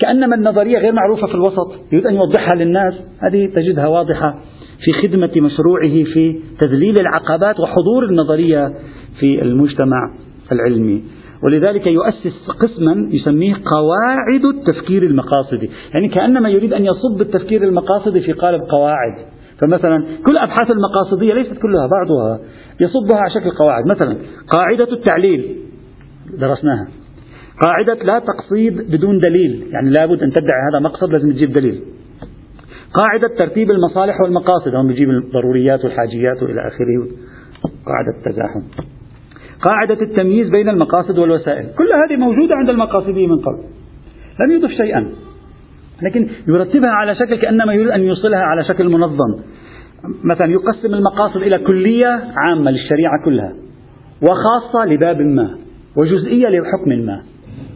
كأنما 0.00 0.36
النظرية 0.36 0.78
غير 0.78 0.92
معروفة 0.92 1.26
في 1.26 1.34
الوسط. 1.34 1.72
يريد 1.92 2.06
أن 2.06 2.14
يوضحها 2.14 2.54
للناس. 2.54 2.94
هذه 3.18 3.46
تجدها 3.46 3.86
واضحة 3.86 4.38
في 4.84 5.08
خدمة 5.08 5.30
مشروعه 5.36 6.04
في 6.04 6.40
تذليل 6.60 6.98
العقبات 6.98 7.60
وحضور 7.60 8.04
النظرية 8.04 8.72
في 9.20 9.42
المجتمع. 9.42 10.23
العلمي 10.54 11.02
ولذلك 11.44 11.86
يؤسس 11.86 12.48
قسما 12.48 13.08
يسميه 13.12 13.54
قواعد 13.54 14.44
التفكير 14.54 15.02
المقاصدي. 15.02 15.70
يعني 15.94 16.08
كأنما 16.08 16.48
يريد 16.48 16.72
أن 16.72 16.84
يصب 16.84 17.20
التفكير 17.20 17.64
المقاصدي 17.64 18.20
في 18.20 18.32
قالب 18.32 18.60
قواعد. 18.70 19.14
فمثلا 19.62 20.04
كل 20.26 20.34
أبحاث 20.38 20.70
المقاصدية 20.70 21.34
ليست 21.34 21.62
كلها 21.62 21.86
بعضها 21.86 22.40
يصبها 22.80 23.16
على 23.16 23.30
شكل 23.30 23.50
قواعد. 23.50 23.86
مثلا 23.86 24.16
قاعدة 24.48 24.92
التعليل 24.92 25.56
درسناها. 26.38 26.88
قاعدة 27.64 27.94
لا 27.94 28.18
تقصيد 28.18 28.76
بدون 28.90 29.18
دليل 29.18 29.66
يعني 29.72 29.90
لابد 29.90 30.22
أن 30.22 30.32
تدعي 30.32 30.60
هذا 30.72 30.78
مقصد 30.80 31.10
لازم 31.10 31.32
تجيب 31.32 31.52
دليل. 31.52 31.82
قاعدة 33.00 33.28
ترتيب 33.38 33.70
المصالح 33.70 34.20
والمقاصد 34.20 34.74
هم 34.74 34.86
بيجيب 34.86 35.10
الضروريات 35.10 35.84
والحاجيات 35.84 36.42
وإلى 36.42 36.60
آخره. 36.60 37.08
قاعدة 37.86 38.18
التزاحم 38.18 38.84
قاعدة 39.62 40.02
التمييز 40.02 40.48
بين 40.48 40.68
المقاصد 40.68 41.18
والوسائل. 41.18 41.66
كل 41.78 41.88
هذه 41.92 42.16
موجودة 42.20 42.54
عند 42.54 42.70
المقاصدي 42.70 43.26
من 43.26 43.38
قبل. 43.38 43.62
لم 44.40 44.50
يضف 44.50 44.70
شيئا. 44.70 45.06
لكن 46.02 46.28
يرتبها 46.48 46.90
على 46.90 47.14
شكل 47.14 47.36
كأنما 47.36 47.74
يريد 47.74 47.90
أن 47.90 48.02
يوصلها 48.02 48.38
على 48.38 48.64
شكل 48.64 48.88
منظم. 48.88 49.34
مثلا 50.24 50.52
يقسم 50.52 50.94
المقاصد 50.94 51.36
إلى 51.36 51.58
كلية 51.58 52.24
عامة 52.36 52.70
للشريعة 52.70 53.24
كلها 53.24 53.52
وخاصة 54.22 54.84
لباب 54.84 55.20
ما 55.20 55.58
وجزئية 55.96 56.48
لحكم 56.48 56.90
ما. 57.06 57.22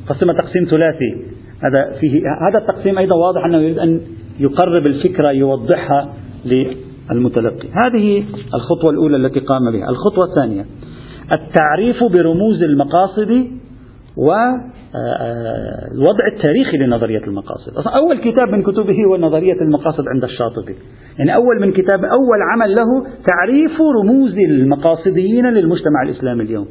قسم 0.09 0.33
تقسيم 0.33 0.64
ثلاثي. 0.71 1.14
هذا 1.62 1.99
فيه 2.01 2.23
هذا 2.49 2.59
التقسيم 2.59 2.99
أيضا 2.99 3.17
واضح 3.17 3.45
أنه 3.45 3.59
يريد 3.59 3.79
أن 3.79 4.01
يقرب 4.41 4.87
الفكرة 4.87 5.31
يوضحها 5.31 6.14
للمتلقي. 6.45 7.69
هذه 7.87 8.25
الخطوة 8.55 8.91
الأولى 8.91 9.17
التي 9.17 9.41
قام 9.41 9.71
بها. 9.73 9.88
الخطوة 9.88 10.25
الثانية 10.25 10.64
التعريف 11.33 11.97
برموز 12.12 12.62
المقاصد 12.62 13.47
والوضع 14.17 16.27
التاريخي 16.33 16.77
لنظرية 16.77 17.23
المقاصد. 17.27 17.77
أصلا 17.77 17.97
أول 17.97 18.19
كتاب 18.19 18.49
من 18.49 18.62
كتبه 18.62 18.97
هو 19.09 19.17
نظرية 19.17 19.61
المقاصد 19.61 20.09
عند 20.09 20.25
الشاطبي. 20.25 20.75
يعني 21.19 21.35
أول 21.35 21.61
من 21.61 21.73
كتاب 21.73 22.05
أول 22.05 22.43
عمل 22.53 22.71
له 22.71 23.07
تعريف 23.27 23.81
رموز 24.03 24.38
المقاصديين 24.38 25.47
للمجتمع 25.47 26.03
الإسلامي 26.03 26.45
اليوم 26.45 26.67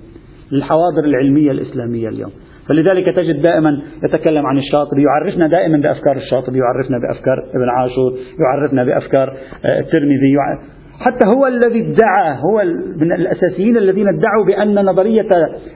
للحواضر 0.52 1.04
العلمية 1.04 1.52
الإسلامية 1.52 2.10
اليوم. 2.10 2.32
فلذلك 2.68 3.16
تجد 3.16 3.42
دائما 3.42 3.82
يتكلم 4.04 4.46
عن 4.46 4.58
الشاطبي 4.58 5.04
يعرفنا 5.04 5.48
دائما 5.48 5.78
بأفكار 5.78 6.18
الشاطبي 6.18 6.58
يعرفنا 6.58 6.98
بأفكار 6.98 7.38
ابن 7.56 7.70
عاشور 7.70 8.14
يعرفنا 8.40 8.84
بأفكار 8.84 9.38
آه، 9.66 9.80
الترمذي 9.80 10.32
حتى 11.00 11.28
هو 11.28 11.48
الذي 11.48 11.80
ادعى 11.80 12.38
هو 12.40 12.64
من 12.98 13.12
الأساسيين 13.12 13.78
الذين 13.78 14.08
ادعوا 14.08 14.46
بأن 14.48 14.86
نظرية 14.86 15.28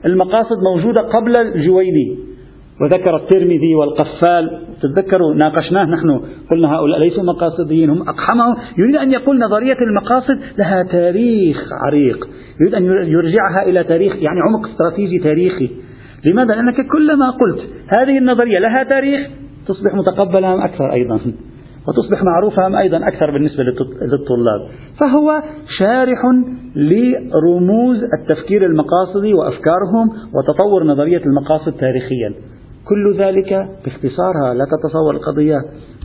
المقاصد 0.06 0.56
موجودة 0.74 1.02
قبل 1.02 1.38
الجويني. 1.38 2.18
وذكر 2.82 3.16
الترمذي 3.16 3.76
والقفال 3.76 4.62
تتذكروا 4.82 5.34
ناقشناه 5.36 5.86
نحن 5.86 6.22
قلنا 6.52 6.76
هؤلاء 6.76 7.00
ليسوا 7.00 7.24
مقاصديين 7.24 7.90
هم 7.90 8.02
أقحمهم. 8.02 8.56
يريد 8.78 8.96
أن 8.96 9.12
يقول 9.12 9.40
نظرية 9.40 9.78
المقاصد 9.82 10.40
لها 10.58 10.84
تاريخ 10.84 11.58
عريق. 11.86 12.28
يريد 12.62 12.76
أن 12.76 12.84
يرجعها 13.08 13.64
إلى 13.66 13.84
تاريخ 13.84 14.16
يعني 14.16 14.40
عمق 14.42 14.70
استراتيجي 14.70 15.20
تاريخي. 15.20 15.70
لماذا؟ 16.26 16.56
لأنك 16.56 16.88
كلما 16.92 17.30
قلت 17.30 17.60
هذه 17.98 18.18
النظرية 18.18 18.60
لها 18.60 18.84
تاريخ 18.84 19.28
تصبح 19.68 19.94
متقبلة 19.94 20.66
أكثر 20.66 20.94
أيضا. 20.94 21.20
وتصبح 21.88 22.24
معروفة 22.24 22.80
أيضا 22.80 23.08
أكثر 23.08 23.32
بالنسبة 23.32 23.64
للطلاب. 23.64 24.62
فهو 25.00 25.42
شارح 25.80 26.22
لرموز 26.76 27.98
التفكير 28.20 28.66
المقاصدي 28.66 29.34
وأفكارهم 29.34 30.10
وتطور 30.10 30.84
نظرية 30.84 31.22
المقاصد 31.26 31.72
تاريخيا. 31.72 32.34
كل 32.86 33.16
ذلك 33.18 33.70
باختصارها. 33.86 34.54
لا 34.54 34.66
تتصور 34.66 35.16
القضية 35.16 35.58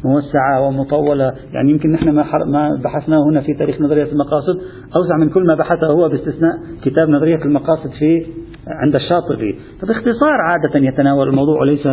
موسعة 0.05 0.61
ومطولة. 0.61 1.33
يعني 1.53 1.71
يمكن 1.71 1.93
نحن 1.93 2.11
ما 2.11 2.81
بحثناه 2.85 3.23
هنا 3.31 3.41
في 3.41 3.55
تاريخ 3.55 3.81
نظرية 3.81 4.13
المقاصد. 4.13 4.57
أوسع 4.97 5.17
من 5.21 5.29
كل 5.31 5.47
ما 5.47 5.55
بحثه 5.55 5.87
هو 5.87 6.09
باستثناء 6.09 6.53
كتاب 6.83 7.09
نظرية 7.09 7.45
المقاصد 7.45 7.91
في 7.99 8.27
عند 8.69 8.95
الشاطبي. 8.95 9.59
فباختصار 9.81 10.41
عادة 10.49 10.87
يتناول 10.87 11.29
الموضوع 11.29 11.61
وليس 11.61 11.89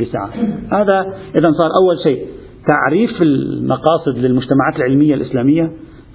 بسعة. 0.00 0.30
هذا 0.72 1.00
إذا 1.38 1.50
صار 1.50 1.70
أول 1.82 1.96
شيء. 2.04 2.26
تعريف 2.66 3.22
المقاصد 3.22 4.18
للمجتمعات 4.18 4.76
العلمية 4.76 5.14
الإسلامية. 5.14 5.70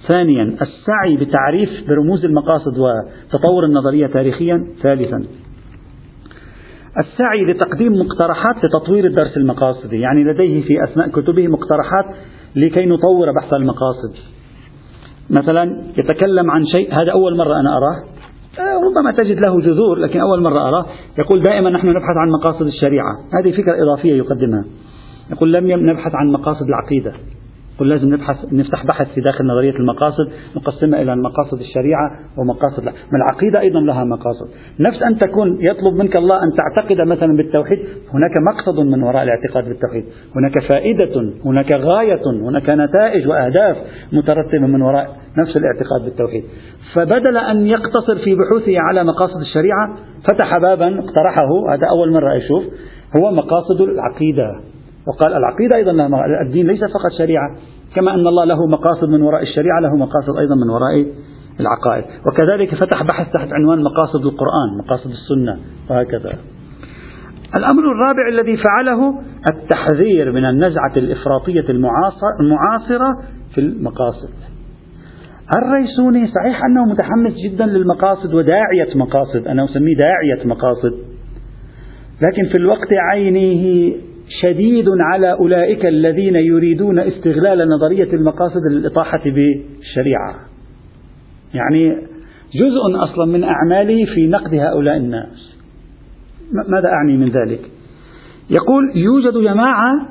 ثانيا 0.08 0.42
السعي 0.42 1.16
بتعريف 1.16 1.70
برموز 1.88 2.24
المقاصد 2.24 2.78
وتطور 2.78 3.64
النظرية 3.64 4.06
تاريخيا. 4.06 4.66
ثالثا 4.82 5.24
السعي 6.98 7.44
لتقديم 7.44 7.92
مقترحات 7.92 8.56
لتطوير 8.64 9.06
الدرس 9.06 9.36
المقاصدي 9.36 10.00
يعني 10.00 10.24
لديه 10.24 10.62
في 10.62 10.84
أثناء 10.84 11.08
كتبه 11.08 11.48
مقترحات 11.48 12.04
لكي 12.56 12.86
نطور 12.86 13.32
بحث 13.32 13.52
المقاصد. 13.52 14.14
مثلا 15.30 15.82
يتكلم 15.98 16.50
عن 16.50 16.66
شيء 16.66 16.94
هذا 16.94 17.12
أول 17.12 17.36
مرة 17.36 17.60
أنا 17.60 17.76
أراه. 17.76 18.12
آه، 18.58 18.80
ربما 18.86 19.12
تجد 19.12 19.46
له 19.46 19.60
جذور 19.60 19.98
لكن 19.98 20.20
أول 20.20 20.42
مرة 20.42 20.68
أراه. 20.68 20.86
يقول 21.18 21.42
دائما 21.42 21.70
نحن 21.70 21.88
نبحث 21.88 22.16
عن 22.16 22.30
مقاصد 22.30 22.66
الشريعة. 22.66 23.12
هذه 23.34 23.52
فكرة 23.52 23.82
إضافية 23.82 24.14
يقدمها. 24.14 24.64
يقول 25.30 25.52
لم 25.52 25.90
نبحث 25.90 26.14
عن 26.14 26.32
مقاصد 26.32 26.66
العقيدة. 26.68 27.12
قل 27.78 27.88
لازم 27.88 28.14
نبحث 28.14 28.36
نفتح 28.52 28.86
بحث 28.86 29.14
في 29.14 29.20
داخل 29.20 29.46
نظرية 29.46 29.76
المقاصد 29.76 30.32
نقسمها 30.56 31.02
إلى 31.02 31.16
مقاصد 31.16 31.60
الشريعة 31.60 32.10
ومقاصد. 32.38 32.84
ما 32.84 33.18
العقيدة 33.18 33.60
أيضا 33.60 33.80
لها 33.80 34.04
مقاصد. 34.04 34.48
نفس 34.80 35.02
أن 35.02 35.18
تكون 35.18 35.58
يطلب 35.60 35.94
منك 35.94 36.16
الله 36.16 36.36
أن 36.36 36.48
تعتقد 36.56 36.96
مثلا 37.00 37.36
بالتوحيد 37.36 37.78
هناك 38.14 38.30
مقصد 38.52 38.80
من 38.80 39.02
وراء 39.02 39.22
الاعتقاد 39.22 39.64
بالتوحيد. 39.64 40.04
هناك 40.36 40.58
فائدة 40.68 41.32
هناك 41.44 41.74
غاية 41.74 42.22
هناك 42.26 42.70
نتائج 42.70 43.28
وأهداف 43.28 43.76
مترتبة 44.12 44.66
من 44.66 44.82
وراء 44.82 45.16
نفس 45.38 45.56
الاعتقاد 45.56 46.04
بالتوحيد. 46.04 46.44
فبدل 46.94 47.36
أن 47.36 47.66
يقتصر 47.66 48.18
في 48.24 48.34
بحوثه 48.34 48.80
على 48.80 49.04
مقاصد 49.04 49.40
الشريعة 49.40 49.96
فتح 50.30 50.58
بابا 50.58 50.98
اقترحه 50.98 51.74
هذا 51.74 51.86
أول 51.90 52.12
مرة 52.12 52.36
أشوف 52.36 52.64
هو 53.16 53.30
مقاصد 53.30 53.80
العقيدة. 53.80 54.71
وقال 55.06 55.34
العقيدة 55.34 55.76
أيضا 55.76 55.92
الدين 56.46 56.66
ليس 56.66 56.80
فقط 56.80 57.10
شريعة 57.18 57.56
كما 57.94 58.14
أن 58.14 58.26
الله 58.26 58.44
له 58.44 58.66
مقاصد 58.66 59.08
من 59.08 59.22
وراء 59.22 59.42
الشريعة 59.42 59.80
له 59.80 59.96
مقاصد 59.96 60.38
أيضا 60.38 60.54
من 60.54 60.70
وراء 60.70 61.06
العقائد. 61.60 62.04
وكذلك 62.26 62.74
فتح 62.74 63.02
بحث 63.02 63.32
تحت 63.32 63.48
عنوان 63.52 63.82
مقاصد 63.82 64.26
القرآن 64.26 64.78
مقاصد 64.84 65.10
السنة 65.10 65.58
وهكذا. 65.90 66.32
الأمر 67.58 67.82
الرابع 67.92 68.28
الذي 68.28 68.56
فعله 68.56 69.20
التحذير 69.50 70.32
من 70.32 70.44
النزعة 70.44 70.92
الإفراطية 70.96 71.64
المعاصرة 72.40 73.22
في 73.54 73.60
المقاصد. 73.60 74.32
الريسوني 75.56 76.26
صحيح 76.26 76.64
أنه 76.64 76.84
متحمس 76.84 77.32
جدا 77.44 77.66
للمقاصد 77.66 78.34
وداعية 78.34 78.96
مقاصد 78.96 79.48
أنا 79.48 79.64
أسميه 79.64 79.96
داعية 79.96 80.46
مقاصد. 80.46 80.92
لكن 82.22 82.48
في 82.52 82.58
الوقت 82.58 82.88
عينه 83.12 83.94
شديد 84.42 84.86
على 85.12 85.32
أولئك 85.32 85.86
الذين 85.86 86.36
يريدون 86.36 86.98
استغلال 86.98 87.68
نظرية 87.68 88.12
المقاصد 88.12 88.60
للإطاحة 88.70 89.22
بالشريعة. 89.24 90.34
يعني 91.54 91.96
جزء 92.54 93.04
أصلا 93.04 93.24
من 93.24 93.44
أعمالي 93.44 94.06
في 94.06 94.26
نقد 94.26 94.54
هؤلاء 94.54 94.96
الناس. 94.96 95.58
ماذا 96.68 96.88
أعني 96.88 97.16
من 97.16 97.28
ذلك؟ 97.28 97.60
يقول 98.50 98.92
يوجد 98.94 99.38
جماعة 99.38 100.08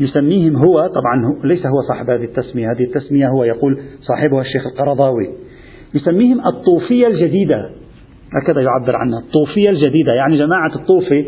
يسميهم 0.00 0.56
هو 0.56 0.86
طبعا 0.86 1.38
ليس 1.44 1.66
هو 1.66 1.80
صاحب 1.88 2.10
هذه 2.10 2.24
التسمية. 2.24 2.72
هذه 2.72 2.84
التسمية 2.84 3.28
هو 3.28 3.44
يقول 3.44 3.80
صاحبها 4.00 4.40
الشيخ 4.40 4.62
القرضاوي. 4.66 5.28
يسميهم 5.94 6.40
الطوفية 6.46 7.06
الجديدة. 7.06 7.70
هكذا 8.42 8.60
يعبر 8.60 8.96
عنها. 8.96 9.18
الطوفية 9.18 9.70
الجديدة 9.70 10.12
يعني 10.12 10.38
جماعة 10.38 10.74
الطوفي 10.74 11.24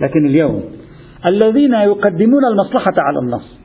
لكن 0.00 0.26
اليوم. 0.26 0.62
الذين 1.26 1.74
يقدمون 1.74 2.44
المصلحة 2.44 2.92
على 2.98 3.18
النص. 3.18 3.62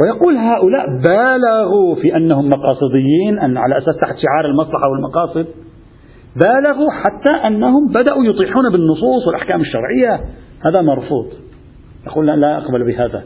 ويقول 0.00 0.36
هؤلاء 0.36 0.86
بالغوا 0.86 1.94
في 1.94 2.16
أنهم 2.16 2.48
مقاصديين 2.48 3.38
أن 3.38 3.56
على 3.56 3.78
أساس 3.78 3.94
تحت 4.02 4.16
شعار 4.18 4.44
المصلحة 4.44 4.90
والمقاصد 4.90 5.46
بالغوا 6.36 6.90
حتى 6.90 7.46
أنهم 7.46 7.88
بدأوا 7.88 8.24
يطيحون 8.24 8.72
بالنصوص 8.72 9.26
والأحكام 9.26 9.60
الشرعية. 9.60 10.20
هذا 10.64 10.80
مرفوض. 10.80 11.26
يقول 12.06 12.26
لا, 12.26 12.58
أقبل 12.58 12.86
بهذا. 12.86 13.22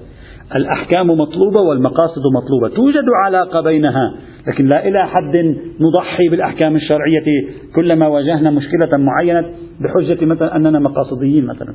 الأحكام 0.55 1.07
مطلوبة 1.07 1.61
والمقاصد 1.61 2.23
مطلوبة. 2.37 2.77
توجد 2.77 3.05
علاقة 3.25 3.61
بينها 3.61 4.15
لكن 4.49 4.67
لا 4.67 4.89
إلى 4.89 5.07
حد 5.07 5.37
نضحي 5.81 6.29
بالأحكام 6.31 6.77
الشرعية. 6.77 7.49
كلما 7.75 8.07
واجهنا 8.07 8.51
مشكلة 8.51 8.99
معينة 8.99 9.51
بحجة 9.81 10.25
مثلا 10.25 10.57
أننا 10.57 10.79
مقاصديين 10.79 11.47
مثلا. 11.47 11.75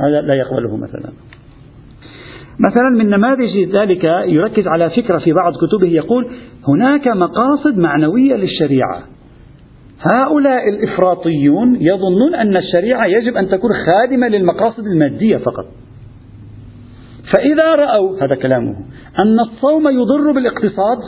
هذا 0.00 0.20
لا 0.20 0.34
يقبله 0.34 0.76
مثلا. 0.76 1.12
مثلا 2.58 2.88
من 2.98 3.10
نماذج 3.10 3.76
ذلك 3.76 4.04
يركز 4.26 4.66
على 4.66 4.90
فكرة 4.90 5.18
في 5.18 5.32
بعض 5.32 5.52
كتبه 5.52 5.88
يقول 5.88 6.26
هناك 6.68 7.08
مقاصد 7.08 7.78
معنوية 7.78 8.36
للشريعة. 8.36 9.02
هؤلاء 10.12 10.68
الإفراطيون 10.68 11.76
يظنون 11.80 12.34
أن 12.34 12.56
الشريعة 12.56 13.06
يجب 13.06 13.36
أن 13.36 13.48
تكون 13.48 13.70
خادمة 13.86 14.28
للمقاصد 14.28 14.86
المادية 14.86 15.36
فقط. 15.36 15.66
فإذا 17.34 17.74
رأوا 17.74 18.16
هذا 18.22 18.34
كلامه 18.34 18.76
أن 19.18 19.40
الصوم 19.40 19.88
يضر 19.88 20.32
بالاقتصاد 20.32 20.98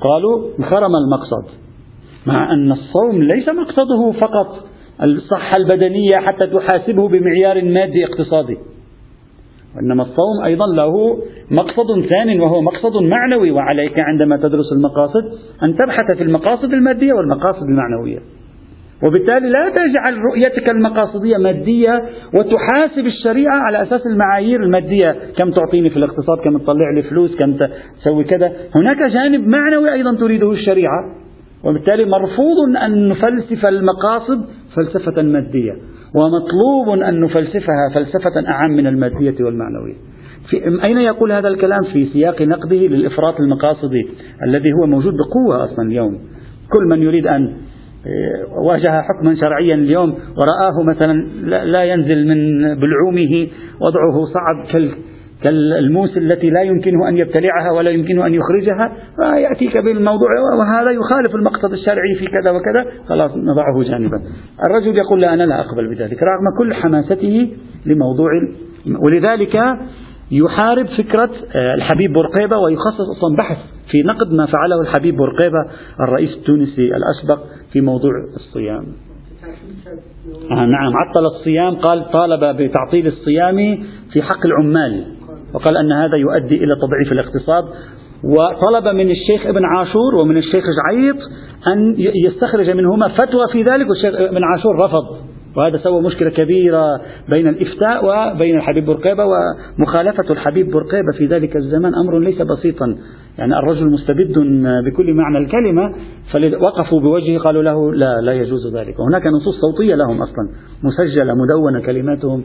قالوا 0.00 0.48
انخرم 0.58 0.92
المقصد 0.96 1.58
مع 2.26 2.52
أن 2.52 2.72
الصوم 2.72 3.22
ليس 3.22 3.48
مقصده 3.48 4.12
فقط. 4.20 4.71
الصحة 5.02 5.56
البدنية 5.56 6.16
حتى 6.16 6.46
تحاسبه 6.46 7.08
بمعيار 7.08 7.64
مادي 7.64 8.04
اقتصادي. 8.04 8.56
وإنما 9.76 10.02
الصوم 10.02 10.44
أيضا 10.44 10.66
له 10.66 11.18
مقصد 11.50 12.06
ثاني 12.14 12.40
وهو 12.40 12.62
مقصد 12.62 13.02
معنوي. 13.02 13.50
وعليك 13.50 13.98
عندما 13.98 14.36
تدرس 14.36 14.72
المقاصد 14.72 15.24
أن 15.62 15.76
تبحث 15.76 16.16
في 16.16 16.22
المقاصد 16.22 16.72
المادية 16.72 17.12
والمقاصد 17.12 17.62
المعنوية. 17.62 18.18
وبالتالي 19.06 19.50
لا 19.50 19.68
تجعل 19.68 20.18
رؤيتك 20.18 20.68
المقاصدية 20.68 21.36
مادية 21.36 22.02
وتحاسب 22.34 23.06
الشريعة 23.06 23.56
على 23.56 23.82
أساس 23.82 24.06
المعايير 24.06 24.62
المادية. 24.62 25.16
كم 25.38 25.50
تعطيني 25.50 25.90
في 25.90 25.96
الاقتصاد 25.96 26.38
كم 26.44 26.58
تطلع 26.58 26.90
لي 26.94 27.02
فلوس 27.02 27.36
كم 27.36 27.56
تسوي 28.00 28.24
كذا. 28.24 28.52
هناك 28.76 29.02
جانب 29.02 29.48
معنوي 29.48 29.92
أيضا 29.92 30.14
تريده 30.16 30.52
الشريعة. 30.52 31.22
وبالتالي 31.64 32.04
مرفوض 32.04 32.76
أن 32.84 33.08
نفلسف 33.08 33.66
المقاصد 33.66 34.44
فلسفة 34.76 35.22
مادية 35.22 35.72
ومطلوب 36.14 37.02
أن 37.08 37.20
نفلسفها 37.20 37.90
فلسفة 37.94 38.48
أعم 38.48 38.70
من 38.70 38.86
المادية 38.86 39.44
والمعنوية. 39.44 39.94
في 40.50 40.84
أين 40.84 40.98
يقول 40.98 41.32
هذا 41.32 41.48
الكلام؟ 41.48 41.82
في 41.92 42.06
سياق 42.06 42.42
نقده 42.42 42.76
للإفراط 42.76 43.40
المقاصدي 43.40 44.06
الذي 44.46 44.72
هو 44.72 44.86
موجود 44.86 45.12
بقوة 45.14 45.64
أصلا 45.64 45.88
اليوم. 45.88 46.18
كل 46.72 46.84
من 46.88 47.02
يريد 47.02 47.26
أن 47.26 47.56
آه، 48.06 48.60
واجه 48.66 49.02
حكما 49.02 49.34
شرعيا 49.34 49.74
اليوم 49.74 50.10
ورآه 50.10 50.82
مثلا 50.88 51.12
لا 51.64 51.84
ينزل 51.84 52.28
من 52.28 52.60
بلعومه 52.74 53.48
وضعه 53.80 54.24
صعب 54.34 54.66
كالموس 55.42 56.16
التي 56.16 56.50
لا 56.50 56.62
يمكنه 56.62 57.08
أن 57.08 57.16
يبتلعها 57.16 57.72
ولا 57.72 57.90
يمكنه 57.90 58.26
أن 58.26 58.34
يخرجها 58.34 58.92
فيأتيك 59.16 59.76
بالموضوع 59.76 60.28
وهذا 60.58 60.90
يخالف 60.90 61.34
المقصد 61.34 61.72
الشرعي 61.72 62.14
في 62.18 62.26
كذا 62.26 62.50
وكذا 62.50 63.06
خلاص 63.08 63.30
نضعه 63.36 63.82
جانبا. 63.82 64.20
الرجل 64.66 64.98
يقول 64.98 65.20
لا 65.20 65.34
أنا 65.34 65.42
لا 65.42 65.60
أقبل 65.60 65.94
بذلك 65.94 66.22
رغم 66.22 66.58
كل 66.58 66.74
حماسته 66.74 67.50
لموضوع 67.86 68.30
ولذلك 69.04 69.62
يحارب 70.30 70.86
فكرة 70.86 71.30
آه، 71.54 71.74
الحبيب 71.74 72.12
بورقيبة 72.12 72.56
ويخصص 72.58 73.06
أصلا 73.16 73.36
بحث 73.38 73.56
في 73.90 74.02
نقد 74.02 74.32
ما 74.32 74.46
فعله 74.46 74.80
الحبيب 74.80 75.16
بورقيبة 75.16 75.58
الرئيس 76.00 76.30
التونسي 76.34 76.90
الأسبق 76.96 77.38
في 77.72 77.80
موضوع 77.80 78.12
الصيام. 78.36 78.84
آه 80.50 80.66
نعم 80.66 80.92
عطل 80.96 81.26
الصيام 81.26 81.74
قال 81.74 82.10
طالب 82.10 82.56
بتعطيل 82.62 83.06
الصيام 83.06 83.56
في 84.12 84.22
حق 84.22 84.46
العمال. 84.46 85.04
وقال 85.54 85.76
أن 85.76 85.92
هذا 85.92 86.16
يؤدي 86.16 86.64
إلى 86.64 86.74
تضعيف 86.76 87.12
الاقتصاد. 87.12 87.64
وطلب 88.24 88.94
من 88.94 89.10
الشيخ 89.10 89.46
ابن 89.46 89.64
عاشور 89.64 90.14
ومن 90.14 90.36
الشيخ 90.36 90.64
جعيط 90.64 91.16
أن 91.66 91.94
يستخرج 91.98 92.70
منهما 92.70 93.08
فتوى 93.08 93.48
في 93.52 93.62
ذلك 93.62 93.88
والشيخ 93.88 94.14
ابن 94.14 94.44
عاشور 94.44 94.78
رفض. 94.78 95.04
وهذا 95.56 95.78
سوى 95.78 96.02
مشكلة 96.02 96.30
كبيرة 96.30 97.00
بين 97.28 97.48
الإفتاء 97.48 98.04
وبين 98.04 98.56
الحبيب 98.56 98.86
برقيبة 98.86 99.24
ومخالفة 99.24 100.32
الحبيب 100.32 100.70
برقيبة 100.70 101.12
في 101.18 101.26
ذلك 101.26 101.56
الزمان 101.56 101.94
أمر 101.94 102.18
ليس 102.18 102.42
بسيطا. 102.42 102.96
يعني 103.38 103.58
الرجل 103.58 103.90
مستبد 103.90 104.38
بكل 104.86 105.14
معنى 105.14 105.38
الكلمة 105.38 105.94
فوقفوا 106.32 107.00
بوجهه 107.00 107.38
قالوا 107.38 107.62
له 107.62 107.94
لا 107.94 108.20
لا 108.20 108.32
يجوز 108.32 108.76
ذلك. 108.76 108.98
وهناك 108.98 109.26
نصوص 109.26 109.54
صوتية 109.60 109.94
لهم 109.94 110.22
أصلا 110.22 110.48
مسجلة 110.82 111.34
مدونة 111.34 111.80
كلماتهم 111.86 112.44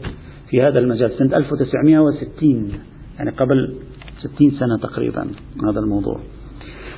في 0.50 0.62
هذا 0.62 0.78
المجال 0.78 1.10
سنة 1.10 1.36
1960 1.36 2.72
يعني 3.18 3.30
قبل 3.30 3.74
ستين 4.18 4.50
سنة 4.50 4.78
تقريبا 4.82 5.22
هذا 5.70 5.80
الموضوع. 5.80 6.20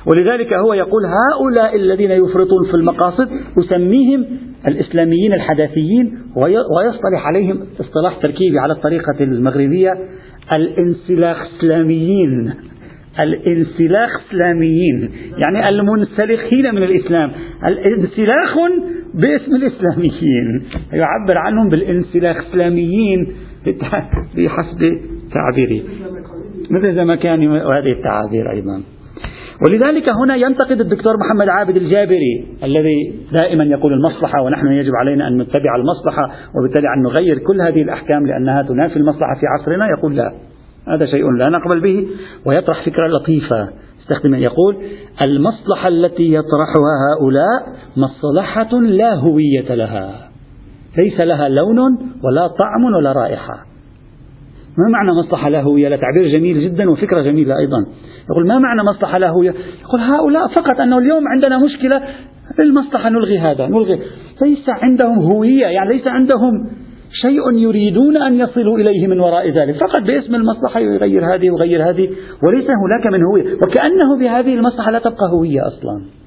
ولذلك 0.05 0.53
هو 0.53 0.73
يقول 0.73 1.01
هؤلاء 1.05 1.75
الذين 1.75 2.11
يفرطون 2.11 2.65
في 2.71 2.73
المقاصد 2.73 3.29
أسميهم 3.59 4.25
الإسلاميين 4.67 5.33
الحداثيين 5.33 6.17
ويصطلح 6.35 7.27
عليهم 7.27 7.59
اصطلاح 7.79 8.17
تركيبي 8.21 8.59
على 8.59 8.73
الطريقة 8.73 9.23
المغربية 9.23 9.91
الانسلاخ 10.51 11.37
إسلاميين 11.57 12.53
الانسلاخ 13.19 14.09
إسلاميين 14.27 15.11
يعني 15.37 15.69
المنسلخين 15.69 16.75
من 16.75 16.83
الإسلام. 16.83 17.31
الانسلاخ 17.65 18.57
باسم 19.13 19.55
الإسلاميين 19.55 20.63
يعبر 20.93 21.37
عنهم 21.37 21.69
بالانسلاخ 21.69 22.37
إسلاميين 22.49 23.27
بحسب 23.65 24.99
تعبيره 25.33 25.83
مثل 26.69 26.95
زمكاني 26.95 27.47
وهذه 27.47 27.91
التعابير 27.91 28.51
أيضا؟ 28.51 28.81
ولذلك 29.67 30.05
هنا 30.23 30.35
ينتقد 30.35 30.79
الدكتور 30.81 31.13
محمد 31.17 31.49
عابد 31.49 31.75
الجابري 31.75 32.45
الذي 32.63 33.13
دائما 33.33 33.63
يقول 33.63 33.93
المصلحة 33.93 34.41
ونحن 34.41 34.67
يجب 34.67 34.91
علينا 34.95 35.27
أن 35.27 35.37
نتبع 35.37 35.75
المصلحة 35.75 36.31
وبالتالي 36.55 36.87
أن 36.97 37.03
نغير 37.03 37.37
كل 37.37 37.61
هذه 37.61 37.81
الأحكام 37.81 38.27
لأنها 38.27 38.61
تنافي 38.61 38.95
المصلحة 38.95 39.35
في 39.39 39.45
عصرنا. 39.47 39.87
يقول 39.97 40.15
لا 40.15 40.33
هذا 40.87 41.05
شيء 41.05 41.31
لا 41.31 41.49
نقبل 41.49 41.81
به 41.81 42.07
ويطرح 42.45 42.85
فكرة 42.85 43.07
لطيفة. 43.07 43.69
استخدم 44.01 44.35
يقول 44.35 44.77
المصلحة 45.21 45.87
التي 45.87 46.33
يطرحها 46.33 46.93
هؤلاء 47.09 47.75
مصلحة 47.97 48.79
لا 48.79 49.15
هوية 49.15 49.75
لها 49.75 50.29
ليس 50.97 51.23
لها 51.23 51.49
لون 51.49 51.97
ولا 52.23 52.47
طعم 52.47 52.83
ولا 52.97 53.11
رائحة. 53.11 53.70
ما 54.77 54.89
معنى 54.89 55.11
مصلحة 55.11 55.49
لا 55.49 55.61
هوية؟ 55.61 55.95
تعبير 55.95 56.27
جميل 56.27 56.61
جدا 56.61 56.91
وفكرة 56.91 57.21
جميلة 57.21 57.57
أيضا. 57.57 57.85
يقول 58.29 58.47
ما 58.47 58.59
معنى 58.59 58.83
مصلحة 58.83 59.17
لا 59.17 59.29
هوية؟ 59.29 59.53
يقول 59.81 60.01
هؤلاء 60.01 60.47
فقط 60.47 60.81
أنه 60.81 60.97
اليوم 60.97 61.27
عندنا 61.27 61.57
مشكلة 61.57 62.01
المصلحة 62.59 63.09
نلغي 63.09 63.39
هذا 63.39 63.67
نلغي. 63.67 63.99
ليس 64.41 64.69
عندهم 64.69 65.19
هوية 65.19 65.65
يعني 65.65 65.93
ليس 65.93 66.07
عندهم 66.07 66.51
شيء 67.21 67.51
يريدون 67.53 68.17
أن 68.17 68.39
يصلوا 68.39 68.77
إليه 68.77 69.07
من 69.07 69.19
وراء 69.19 69.49
ذلك. 69.49 69.75
فقط 69.75 70.01
باسم 70.07 70.35
المصلحة 70.35 70.79
يغير 70.79 71.35
هذه 71.35 71.51
ويغير 71.51 71.89
هذه 71.89 72.09
وليس 72.43 72.67
هناك 72.69 73.13
من 73.13 73.23
هوية. 73.23 73.53
وكأنه 73.53 74.19
بهذه 74.19 74.53
المصلحة 74.53 74.91
لا 74.91 74.99
تبقى 74.99 75.29
هوية 75.31 75.67
أصلا. 75.67 76.20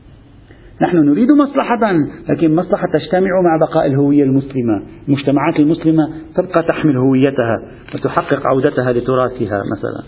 نحن 0.82 0.96
نريد 0.96 1.28
مصلحة 1.30 1.92
لكن 2.28 2.54
مصلحة 2.54 2.86
تجتمع 2.92 3.30
مع 3.44 3.66
بقاء 3.66 3.86
الهوية 3.86 4.22
المسلمة. 4.22 4.82
المجتمعات 5.08 5.56
المسلمة 5.60 6.08
تبقى 6.36 6.62
تحمل 6.62 6.96
هويتها 6.96 7.56
وتحقق 7.94 8.46
عودتها 8.46 8.92
لتراثها 8.92 9.62
مثلا. 9.72 10.02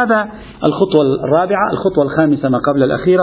هذا 0.00 0.28
الخطوة 0.68 1.24
الرابعة. 1.24 1.70
الخطوة 1.72 2.04
الخامسة 2.04 2.48
ما 2.48 2.58
قبل 2.58 2.82
الأخيرة. 2.82 3.22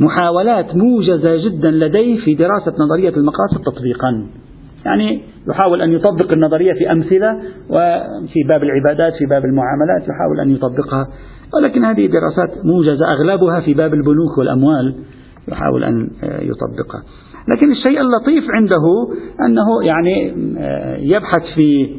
محاولات 0.00 0.76
موجزة 0.76 1.36
جدا 1.36 1.70
لديه 1.70 2.24
في 2.24 2.34
دراسة 2.34 2.72
نظرية 2.80 3.16
المقاصد 3.16 3.60
تطبيقا. 3.66 4.26
يعني 4.84 5.22
يحاول 5.50 5.82
أن 5.82 5.92
يطبق 5.92 6.32
النظرية 6.32 6.72
في 6.72 6.92
أمثلة 6.92 7.32
وفي 7.70 8.42
باب 8.48 8.62
العبادات 8.62 9.12
في 9.18 9.26
باب 9.26 9.44
المعاملات 9.44 10.02
يحاول 10.02 10.40
أن 10.40 10.50
يطبقها. 10.50 11.08
ولكن 11.54 11.84
هذه 11.84 12.06
دراسات 12.06 12.64
موجزة 12.64 13.12
أغلبها 13.12 13.60
في 13.60 13.74
باب 13.74 13.94
البنوك 13.94 14.38
والأموال. 14.38 14.94
يحاول 15.52 15.84
أن 15.84 16.10
يطبقها. 16.22 17.02
لكن 17.56 17.72
الشيء 17.72 18.00
اللطيف 18.00 18.44
عنده 18.50 19.08
أنه 19.46 19.84
يعني 19.84 20.34
يبحث 20.98 21.42
في 21.54 21.96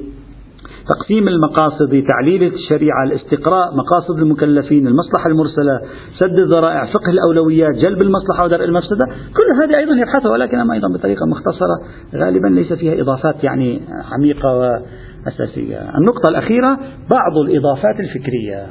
تقسيم 0.90 1.24
المقاصد 1.30 2.04
تعليل 2.08 2.54
الشريعة 2.54 3.04
الاستقراء 3.04 3.76
مقاصد 3.76 4.20
المكلفين 4.20 4.88
المصلحة 4.88 5.30
المرسلة 5.30 5.82
سد 6.20 6.40
الذرائع 6.40 6.86
فقه 6.86 7.10
الأولويات 7.10 7.76
جلب 7.76 8.02
المصلحة 8.02 8.44
ودرء 8.44 8.64
المفسدة. 8.66 9.06
كل 9.08 9.64
هذه 9.64 9.78
أيضا 9.78 9.96
يبحثها 9.96 10.32
ولكن 10.32 10.72
أيضا 10.72 10.88
بطريقة 10.94 11.26
مختصرة 11.26 11.80
غالبا 12.16 12.48
ليس 12.48 12.74
فيها 12.74 13.02
إضافات 13.02 13.44
يعني 13.44 13.82
عميقة 14.12 14.58
وأساسية. 14.58 15.78
النقطة 15.98 16.30
الأخيرة 16.30 16.80
بعض 17.12 17.38
الإضافات 17.46 18.00
الفكرية. 18.00 18.66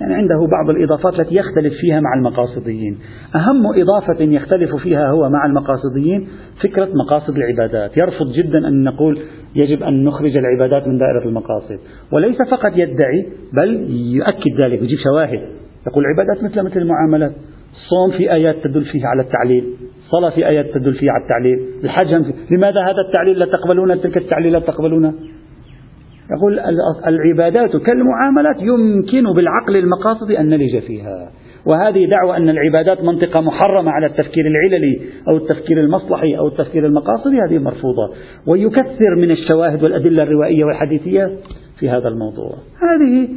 يعني 0.00 0.14
عنده 0.14 0.46
بعض 0.50 0.70
الإضافات 0.70 1.20
التي 1.20 1.34
يختلف 1.34 1.74
فيها 1.80 2.00
مع 2.00 2.14
المقاصديين. 2.16 2.98
أهم 3.34 3.62
إضافة 3.76 4.24
يختلف 4.24 4.76
فيها 4.76 5.10
هو 5.10 5.28
مع 5.28 5.46
المقاصديين 5.46 6.28
فكرة 6.62 6.88
مقاصد 6.94 7.36
العبادات. 7.36 7.90
يرفض 8.02 8.32
جدا 8.32 8.68
أن 8.68 8.84
نقول 8.84 9.18
يجب 9.54 9.82
أن 9.82 10.04
نخرج 10.04 10.36
العبادات 10.36 10.88
من 10.88 10.98
دائرة 10.98 11.24
المقاصد. 11.24 11.78
وليس 12.12 12.36
فقط 12.50 12.72
يدعي 12.72 13.26
بل 13.52 13.86
يؤكد 13.90 14.60
ذلك 14.60 14.82
يجيب 14.82 14.98
شواهد. 15.04 15.40
يقول 15.86 16.04
العبادات 16.04 16.44
مثل 16.44 16.62
مثل 16.62 16.80
المعاملات. 16.80 17.32
الصوم 17.72 18.18
في 18.18 18.32
آيات 18.32 18.56
تدل 18.64 18.84
فيه 18.84 19.06
على 19.06 19.22
التعليل. 19.22 19.64
صلاة 20.10 20.30
في 20.30 20.48
آيات 20.48 20.66
تدل 20.74 20.94
فيه 20.94 21.10
على 21.10 21.22
التعليل. 21.22 21.58
الحج 21.84 22.34
لماذا 22.50 22.80
هذا 22.80 23.00
التعليل 23.08 23.38
لا 23.38 23.46
تقبلون؟ 23.46 24.00
تلك 24.00 24.16
التعليل 24.16 24.52
لا 24.52 24.58
تقبلونه 24.58 25.14
يقول 26.36 26.60
العبادات 27.06 27.76
كالمعاملات 27.76 28.56
يمكن 28.60 29.32
بالعقل 29.32 29.76
المقاصد 29.76 30.30
أن 30.30 30.48
نلج 30.48 30.78
فيها. 30.78 31.30
وهذه 31.66 32.06
دعوة 32.06 32.36
أن 32.36 32.48
العبادات 32.48 33.04
منطقة 33.04 33.42
محرمة 33.42 33.90
على 33.90 34.06
التفكير 34.06 34.44
العللي 34.46 35.00
أو 35.28 35.36
التفكير 35.36 35.80
المصلحي 35.80 36.38
أو 36.38 36.48
التفكير 36.48 36.86
المقاصدي 36.86 37.36
هذه 37.48 37.58
مرفوضة. 37.58 38.10
ويكثر 38.46 39.16
من 39.16 39.30
الشواهد 39.30 39.82
والأدلة 39.82 40.22
الروائية 40.22 40.64
والحديثية 40.64 41.38
في 41.78 41.88
هذا 41.88 42.08
الموضوع. 42.08 42.50
هذه 42.80 43.28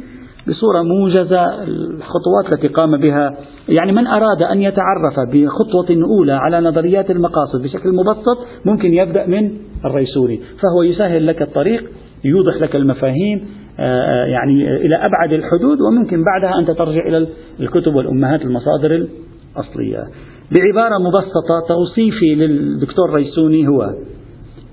بصورة 0.48 0.82
موجزة 0.82 1.62
الخطوات 1.64 2.54
التي 2.54 2.68
قام 2.68 2.96
بها. 2.96 3.36
يعني 3.68 3.92
من 3.92 4.06
أراد 4.06 4.42
أن 4.42 4.60
يتعرف 4.60 5.14
بخطوة 5.32 5.86
أولى 5.90 6.32
على 6.32 6.60
نظريات 6.60 7.10
المقاصد 7.10 7.62
بشكل 7.62 7.92
مبسط 7.92 8.46
ممكن 8.64 8.94
يبدأ 8.94 9.26
من 9.26 9.50
الريسوني 9.84 10.40
فهو 10.62 10.82
يسهل 10.82 11.26
لك 11.26 11.42
الطريق 11.42 11.90
يوضح 12.24 12.56
لك 12.56 12.76
المفاهيم 12.76 13.40
آه، 13.78 13.82
آه، 13.82 14.26
يعني 14.26 14.76
إلى 14.76 14.96
أبعد 14.96 15.32
الحدود 15.32 15.78
وممكن 15.80 16.24
بعدها 16.24 16.58
أنت 16.60 16.70
ترجع 16.70 17.06
إلى 17.06 17.28
الكتب 17.60 17.94
والأمهات 17.94 18.42
المصادر 18.42 18.90
الأصلية. 18.90 20.04
بعبارة 20.52 20.98
مبسطة 20.98 21.68
توصيفي 21.68 22.34
للدكتور 22.34 23.14
ريسوني 23.14 23.68
هو 23.68 23.94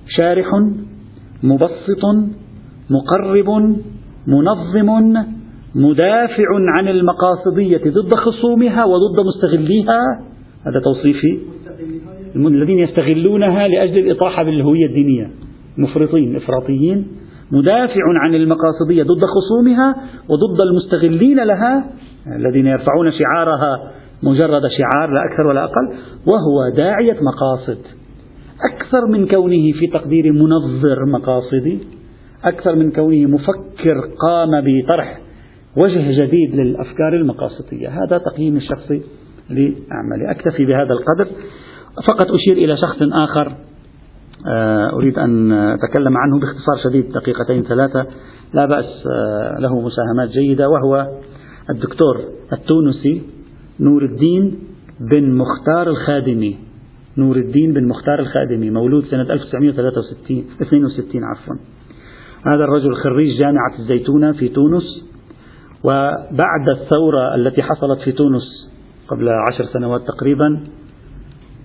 شارح 0.08 0.46
مبسط 1.44 2.06
مقرب 2.90 3.50
منظم 4.28 5.14
مدافع 5.76 6.46
عن 6.78 6.88
المقاصدية 6.88 7.92
ضد 7.92 8.14
خصومها 8.14 8.86
وضد 8.86 9.26
مستغليها. 9.26 10.00
هذا 10.66 10.80
توصيفي 10.80 11.40
الذين 12.36 12.80
يستغلونها 12.80 13.68
لأجل 13.68 13.98
الإطاحة 13.98 14.44
بالهوية 14.44 14.86
الدينية. 14.86 15.32
مفرطين 15.78 16.36
إفراطيين. 16.36 17.08
مدافع 17.52 18.02
عن 18.24 18.36
المقاصدية 18.36 19.04
ضد 19.04 19.26
خصومها 19.26 19.96
وضد 20.30 20.62
المستغلين 20.62 21.44
لها 21.44 21.86
الذين 22.36 22.68
يرفعون 22.68 23.12
شعارها 23.12 23.92
مجرد 24.24 24.62
شعار 24.78 25.12
لا 25.12 25.22
أكثر 25.32 25.48
ولا 25.48 25.64
أقل 25.64 25.94
وهو 26.26 26.76
داعية 26.76 27.18
مقاصد. 27.22 27.78
أكثر 28.74 29.06
من 29.08 29.28
كونه 29.28 29.72
في 29.80 29.88
تقدير 29.94 30.32
منظر 30.32 31.06
مقاصدي 31.06 31.80
أكثر 32.44 32.76
من 32.76 32.92
كونه 32.92 33.26
مفكر 33.26 34.00
قام 34.22 34.62
بطرح 34.62 35.20
وجه 35.78 36.24
جديد 36.26 36.56
للأفكار 36.56 37.14
المقاصدية. 37.14 37.90
هذا 37.90 38.18
تقييم 38.18 38.58
الشخصي 38.58 39.02
لأعمالي 39.50 40.32
أكتفي 40.32 40.66
بهذا 40.66 40.94
القدر. 40.94 41.28
فقط 42.08 42.32
أشير 42.32 42.58
إلى 42.58 42.78
شخص 42.78 42.98
آخر. 43.02 43.56
أريد 44.94 45.18
أن 45.18 45.52
أتكلم 45.52 46.18
عنه 46.18 46.40
باختصار 46.40 46.78
شديد 46.84 47.12
دقيقتين 47.12 47.64
ثلاثة. 47.64 48.06
لا 48.54 48.66
بأس 48.66 48.86
آه، 48.86 49.60
له 49.60 49.82
مساهمات 49.82 50.30
جيدة 50.30 50.70
وهو 50.70 51.08
الدكتور 51.70 52.18
التونسي 52.54 53.22
نور 53.80 54.04
الدين 54.06 54.60
بن 55.12 55.34
مختار 55.34 55.90
الخادمي. 55.90 56.58
نور 57.18 57.38
الدين 57.38 57.74
بن 57.74 57.88
مختار 57.88 58.20
الخادمي 58.20 58.70
مولود 58.70 59.06
سنة 59.06 59.22
1963 59.22 60.46
62 60.62 61.24
عفوا. 61.24 61.56
هذا 62.46 62.64
الرجل 62.64 62.96
خريج 62.96 63.40
جامعة 63.42 63.80
الزيتونة 63.80 64.32
في 64.32 64.50
تونس 64.50 64.84
وبعد 65.84 66.70
الثورة 66.70 67.36
التي 67.36 67.64
حصلت 67.64 68.00
في 68.00 68.12
تونس 68.12 68.44
قبل 69.08 69.30
عشر 69.30 69.66
سنوات 69.74 70.02
تقريبا 70.08 70.64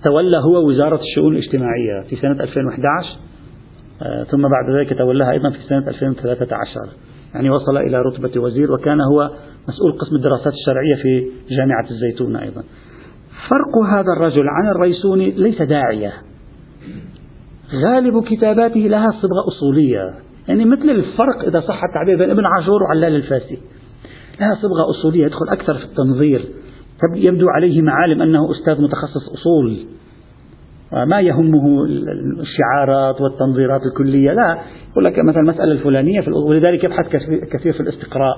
تولى 0.03 0.37
هو 0.37 0.69
وزارة 0.69 0.99
الشؤون 1.01 1.33
الاجتماعية 1.35 2.01
في 2.09 2.15
سنة 2.15 2.43
2011 2.43 3.07
آه، 4.01 4.23
ثم 4.23 4.41
بعد 4.41 4.75
ذلك 4.79 4.97
تولاها 4.97 5.31
أيضا 5.31 5.49
في 5.49 5.57
سنة 5.69 5.87
2013 5.87 6.89
يعني 7.33 7.49
وصل 7.49 7.77
إلى 7.77 8.01
رتبة 8.01 8.41
وزير 8.41 8.71
وكان 8.71 9.01
هو 9.01 9.31
مسؤول 9.67 9.91
قسم 9.91 10.15
الدراسات 10.15 10.53
الشرعية 10.53 10.95
في 10.95 11.31
جامعة 11.49 11.85
الزيتونة 11.91 12.41
أيضا. 12.41 12.63
فرق 13.49 13.77
هذا 13.93 14.13
الرجل 14.17 14.47
عن 14.47 14.67
الريسوني 14.67 15.31
ليس 15.31 15.61
داعية. 15.61 16.13
غالب 17.73 18.23
كتاباته 18.23 18.79
لها 18.79 19.11
صبغة 19.11 19.47
أصولية. 19.47 20.13
يعني 20.47 20.65
مثل 20.65 20.89
الفرق 20.89 21.43
إذا 21.47 21.59
صح 21.59 21.83
التعبير 21.83 22.17
بين 22.17 22.29
ابن 22.29 22.45
عاشور 22.45 22.83
وعلال 22.83 23.15
الفاسي. 23.15 23.57
لها 24.39 24.55
صبغة 24.55 24.89
أصولية 24.89 25.25
يدخل 25.25 25.49
أكثر 25.49 25.73
في 25.73 25.85
التنظير. 25.85 26.45
يبدو 27.15 27.49
عليه 27.49 27.81
معالم 27.81 28.21
أنه 28.21 28.51
أستاذ 28.51 28.83
متخصص 28.83 29.29
أصول. 29.33 29.77
ما 31.07 31.21
يهمه 31.21 31.85
الشعارات 32.39 33.21
والتنظيرات 33.21 33.81
الكلية 33.91 34.31
لا. 34.31 34.57
يقول 34.91 35.05
لك 35.05 35.19
مثلا 35.19 35.41
المسألة 35.41 35.71
الفلانية 35.71 36.21
في 36.21 36.31
ولذلك 36.31 36.83
يبحث 36.83 37.05
كثير 37.51 37.73
في 37.73 37.79
الاستقراء. 37.79 38.37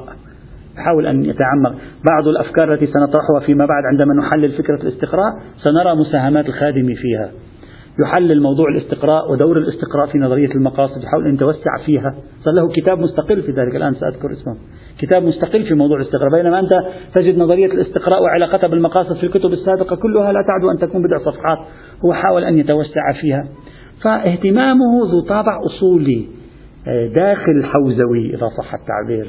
يحاول 0.78 1.08
أن 1.08 1.26
يتعمق. 1.26 1.76
بعض 2.12 2.28
الأفكار 2.28 2.74
التي 2.74 2.88
سنطرحها 2.88 3.40
فيما 3.46 3.66
بعد 3.66 3.84
عندما 3.92 4.14
نحلل 4.14 4.52
فكرة 4.52 4.82
الاستقراء 4.84 5.34
سنرى 5.64 5.96
مساهمات 5.96 6.46
الخادم 6.46 6.94
فيها. 6.96 7.32
يحلل 8.04 8.42
موضوع 8.42 8.66
الاستقراء 8.70 9.32
ودور 9.32 9.58
الاستقراء 9.58 10.08
في 10.12 10.18
نظرية 10.18 10.52
المقاصد 10.56 11.04
يحاول 11.04 11.28
أن 11.28 11.34
يتوسع 11.34 11.78
فيها. 11.86 12.16
صار 12.44 12.54
له 12.54 12.70
كتاب 12.70 13.00
مستقل 13.00 13.42
في 13.42 13.52
ذلك 13.52 13.76
الآن 13.76 13.94
سأذكر 13.94 14.32
اسمه. 14.32 14.56
كتاب 15.00 15.24
مستقل 15.24 15.64
في 15.64 15.74
موضوع 15.74 15.98
الاستقراء. 15.98 16.32
بينما 16.32 16.60
أنت 16.60 16.72
تجد 17.16 17.38
نظرية 17.38 17.66
الاستقراء 17.66 18.24
وعلاقتها 18.24 18.68
بالمقاصد 18.68 19.16
في 19.16 19.24
الكتب 19.24 19.54
السابقة 19.54 19.96
كلها 19.96 20.32
لا 20.32 20.40
تعد 20.48 20.70
أن 20.72 20.90
تكون 20.90 21.04
بضع 21.04 21.18
صفحات. 21.18 21.58
هو 22.06 22.14
حاول 22.14 22.44
أن 22.44 22.58
يتوسع 22.58 23.14
فيها. 23.22 23.48
فاهتمامه 24.04 25.12
ذو 25.12 25.22
طابع 25.28 25.60
أصولي 25.66 26.26
آه، 26.88 27.08
داخل 27.08 27.64
حوزوي 27.64 28.36
إذا 28.36 28.48
صح 28.58 28.74
التعبير. 28.74 29.28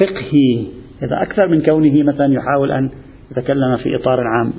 فقهي 0.00 0.66
هذا 1.02 1.22
أكثر 1.22 1.48
من 1.48 1.62
كونه 1.62 2.02
مثلا 2.02 2.34
يحاول 2.34 2.72
أن 2.72 2.90
يتكلم 3.30 3.76
في 3.76 3.96
إطار 3.96 4.20
عام. 4.20 4.52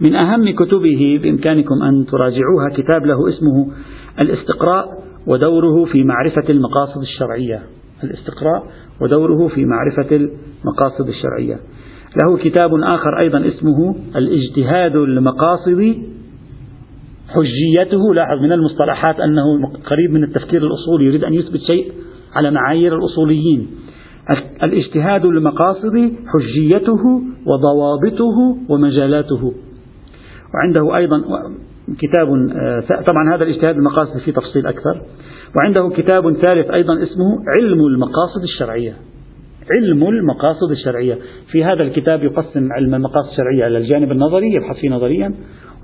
من 0.00 0.14
أهم 0.14 0.50
كتبه 0.50 1.20
بإمكانكم 1.22 1.82
أن 1.82 2.06
تراجعوها 2.06 2.68
كتاب 2.76 3.06
له 3.06 3.28
اسمه 3.28 3.66
الاستقراء 4.22 4.86
ودوره 5.26 5.84
في 5.84 6.04
معرفة 6.04 6.48
المقاصد 6.50 7.00
الشرعية. 7.00 7.62
الاستقراء 8.04 8.66
ودوره 9.00 9.48
في 9.48 9.64
معرفة 9.64 10.16
المقاصد 10.16 11.08
الشرعية. 11.08 11.58
له 12.22 12.36
كتاب 12.36 12.74
آخر 12.74 13.18
أيضا 13.18 13.38
اسمه 13.48 13.94
الاجتهاد 14.16 14.96
المقاصدي 14.96 16.02
حجيته. 17.28 18.14
لاحظ 18.14 18.42
من 18.42 18.52
المصطلحات 18.52 19.20
أنه 19.20 19.42
قريب 19.90 20.10
من 20.10 20.24
التفكير 20.24 20.62
الأصولي 20.66 21.04
يريد 21.04 21.24
أن 21.24 21.34
يثبت 21.34 21.60
شيء 21.60 21.92
على 22.34 22.50
معايير 22.50 22.98
الأصوليين. 22.98 23.70
الاجتهاد 24.62 25.24
المقاصدي 25.24 26.12
حجيته 26.26 27.22
وضوابطه 27.46 28.56
ومجالاته. 28.68 29.52
وعنده 30.54 30.96
أيضا 30.96 31.22
كتاب 31.98 32.28
طبعا 33.06 33.36
هذا 33.36 33.44
الاجتهاد 33.44 33.76
المقاصدي 33.76 34.20
فيه 34.20 34.32
تفصيل 34.32 34.66
أكثر. 34.66 35.02
وعنده 35.56 35.88
كتاب 35.96 36.32
ثالث 36.32 36.70
أيضا 36.70 37.02
اسمه 37.02 37.38
علم 37.56 37.86
المقاصد 37.86 38.42
الشرعية. 38.42 38.92
علم 39.70 40.08
المقاصد 40.08 40.70
الشرعية. 40.70 41.18
في 41.52 41.64
هذا 41.64 41.82
الكتاب 41.82 42.22
يقسم 42.22 42.72
علم 42.72 42.94
المقاصد 42.94 43.28
الشرعية 43.30 43.66
إلى 43.66 43.78
الجانب 43.78 44.12
النظري 44.12 44.54
يبحث 44.54 44.76
فيه 44.80 44.90
نظريا 44.90 45.34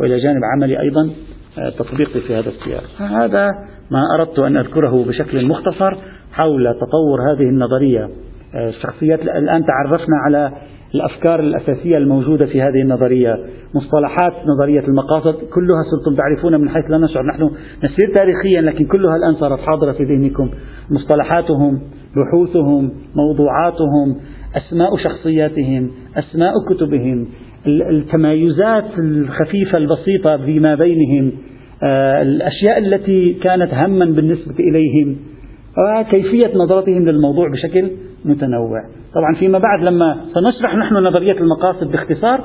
وإلى 0.00 0.18
جانب 0.18 0.40
عملي 0.54 0.80
أيضا 0.80 1.11
آه، 1.59 1.70
تطبيقي 1.70 2.20
في 2.20 2.35
هذا 2.35 2.48
السياق. 2.48 2.85
هذا 2.98 3.46
ما 3.90 4.02
أردت 4.18 4.38
أن 4.38 4.56
أذكره 4.56 5.04
بشكل 5.09 5.46
مختصر 5.46 5.96
حول 6.33 6.74
تطور 6.74 7.33
هذه 7.33 7.48
النظرية 7.48 8.09
آه، 8.54 8.68
الشخصيات. 8.68 9.20
الآن 9.20 9.64
تعرفنا 9.66 10.16
على 10.26 10.52
الأفكار 10.94 11.40
الأساسية 11.40 11.96
الموجودة 11.96 12.46
في 12.46 12.62
هذه 12.62 12.83
النظرية 12.83 13.38
مصطلحات 13.74 14.33
نظرية 14.46 14.81
المقاصد 14.81 15.35
كلها 15.35 15.83
صرتم 15.90 16.16
تعرفون 16.16 16.61
من 16.61 16.68
حيث 16.68 16.85
لا 16.90 16.98
نشعر. 16.98 17.26
نحن 17.26 17.50
نسير 17.85 18.14
تاريخيا 18.14 18.61
لكن 18.61 18.85
كلها 18.85 19.16
الآن 19.16 19.35
صارت 19.35 19.61
حاضرة 19.61 19.92
في 19.92 20.05
ذهنكم. 20.05 20.50
مصطلحاتهم 20.90 21.81
بحوثهم 22.16 22.90
موضوعاتهم 23.14 24.16
أسماء 24.57 24.96
شخصياتهم 24.96 25.90
أسماء 26.16 26.53
كتبهم 26.70 27.26
التمايزات 27.66 28.98
الخفيفة 28.98 29.79
البسيطة 29.79 30.37
فيما 30.37 30.74
بينهم 30.74 31.33
آه، 31.83 32.22
الأشياء 32.22 32.79
التي 32.79 33.33
كانت 33.33 33.74
هما 33.74 34.05
بالنسبة 34.05 34.55
إليهم 34.59 35.16
وكيفية 35.79 36.57
نظرتهم 36.57 37.09
للموضوع 37.09 37.48
بشكل 37.53 37.90
متنوع. 38.24 38.99
طبعا 39.14 39.35
فيما 39.38 39.59
بعد 39.59 39.83
لما 39.83 40.16
سنشرح 40.35 40.77
نحن 40.77 40.94
نظرية 40.94 41.40
المقاصد 41.40 41.90
باختصار 41.90 42.44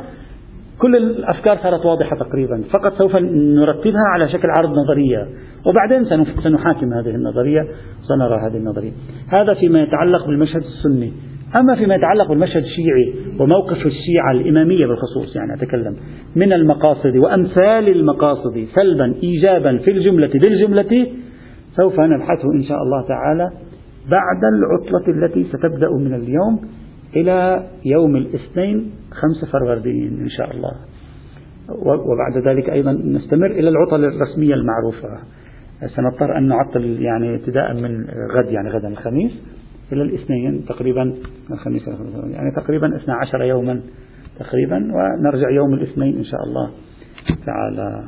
كل 0.79 0.95
الأفكار 0.95 1.57
صارت 1.57 1.85
واضحة 1.85 2.15
تقريبا. 2.15 2.63
فقط 2.73 2.93
سوف 2.93 3.15
نرتبها 3.15 4.03
على 4.13 4.29
شكل 4.29 4.47
عرض 4.59 4.69
نظرية. 4.69 5.27
وبعدين 5.65 6.05
سنحاكم 6.43 6.93
هذه 6.93 7.15
النظرية 7.15 7.61
سنرى 8.07 8.39
هذه 8.41 8.57
النظرية. 8.57 8.91
هذا 9.27 9.53
فيما 9.53 9.81
يتعلق 9.81 10.27
بالمشهد 10.27 10.61
السني. 10.61 11.13
أما 11.55 11.75
فيما 11.75 11.95
يتعلق 11.95 12.29
بالمشهد 12.29 12.63
الشيعي 12.63 13.13
وموقف 13.39 13.85
الشيعة 13.85 14.31
الإمامية 14.31 14.85
بالخصوص 14.85 15.35
يعني 15.35 15.53
أتكلم 15.53 15.95
من 16.35 16.53
المقاصد 16.53 17.17
وأمثال 17.17 17.89
المقاصد 17.89 18.67
سلبا 18.75 19.15
إيجابا 19.23 19.77
في 19.77 19.91
الجملة 19.91 20.29
بالجملة 20.33 21.07
سوف 21.77 21.99
نبحثه 21.99 22.53
إن 22.55 22.63
شاء 22.63 22.77
الله 22.77 23.07
تعالى 23.07 23.49
بعد 24.09 24.43
العطلة 24.53 25.25
التي 25.25 25.43
ستبدأ 25.43 25.89
من 25.89 26.13
اليوم 26.13 26.61
إلى 27.15 27.63
يوم 27.85 28.15
الاثنين 28.15 28.91
خمسة 29.11 29.51
فروردين 29.51 30.19
إن 30.21 30.29
شاء 30.29 30.51
الله. 30.51 30.71
وبعد 31.85 32.47
ذلك 32.47 32.69
أيضا 32.69 32.91
نستمر 32.91 33.51
إلى 33.51 33.69
العطل 33.69 34.05
الرسمية 34.05 34.53
المعروفة. 34.53 35.09
سنضطر 35.95 36.37
أن 36.37 36.47
نعطل 36.47 37.01
يعني 37.01 37.35
ابتداء 37.35 37.73
من 37.73 38.05
غد 38.35 38.51
يعني 38.51 38.69
غدا 38.69 38.87
الخميس 38.87 39.31
إلى 39.91 40.01
الاثنين 40.01 40.65
تقريبا 40.65 41.13
الخميس 41.51 41.87
يعني 42.29 42.51
تقريبا 42.55 42.95
12 42.95 43.43
يوما 43.43 43.81
تقريبا 44.39 44.75
ونرجع 44.75 45.49
يوم 45.49 45.73
الاثنين 45.73 46.17
إن 46.17 46.23
شاء 46.23 46.43
الله 46.43 46.71
تعالى. 47.45 48.03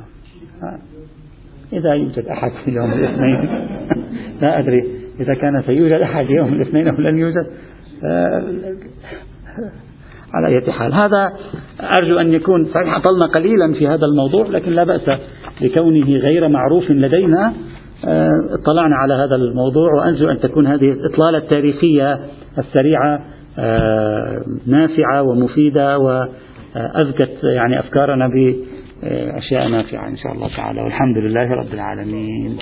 إذا 1.74 1.94
يوجد 1.94 2.26
أحد 2.26 2.52
في 2.66 2.72
يوم 2.72 2.92
الاثنين. 2.92 3.68
لا 4.42 4.60
أدري. 4.60 4.97
إذا 5.20 5.34
كان 5.34 5.62
سيوجد 5.66 6.02
أحد 6.02 6.30
يوم 6.30 6.54
الاثنين 6.54 6.88
أو 6.88 6.96
لن 6.96 7.18
يوجد 7.18 7.48
على 10.34 10.48
أي 10.48 10.72
حال. 10.72 10.94
هذا 10.94 11.34
أرجو 11.82 12.20
أن 12.20 12.34
يكون 12.34 12.66
صحيح 12.66 12.96
أطلنا 12.96 13.26
قليلا 13.26 13.74
في 13.80 13.88
هذا 13.88 14.06
الموضوع 14.06 14.48
لكن 14.48 14.72
لا 14.72 14.84
بأس 14.84 15.10
لكونه 15.62 16.06
غير 16.06 16.48
معروف 16.48 16.92
لدينا. 16.92 17.54
آه، 18.06 18.30
اطلعنا 18.62 18.96
على 18.96 19.14
هذا 19.14 19.36
الموضوع 19.36 19.90
وأرجو 19.94 20.30
أن 20.30 20.40
تكون 20.40 20.68
هذه 20.68 20.92
الإطلالة 20.92 21.38
التاريخية 21.38 22.20
السريعة 22.58 23.20
آه، 23.60 24.42
نافعة 24.68 25.24
ومفيدة 25.24 25.98
وأذكت 26.00 27.44
يعني 27.44 27.80
أفكارنا 27.80 28.28
بأشياء 28.28 29.68
نافعة 29.68 30.08
إن 30.08 30.18
شاء 30.18 30.32
الله 30.34 30.56
تعالى. 30.58 30.82
والحمد 30.82 31.18
لله 31.18 31.54
رب 31.54 31.74
العالمين. 31.74 32.58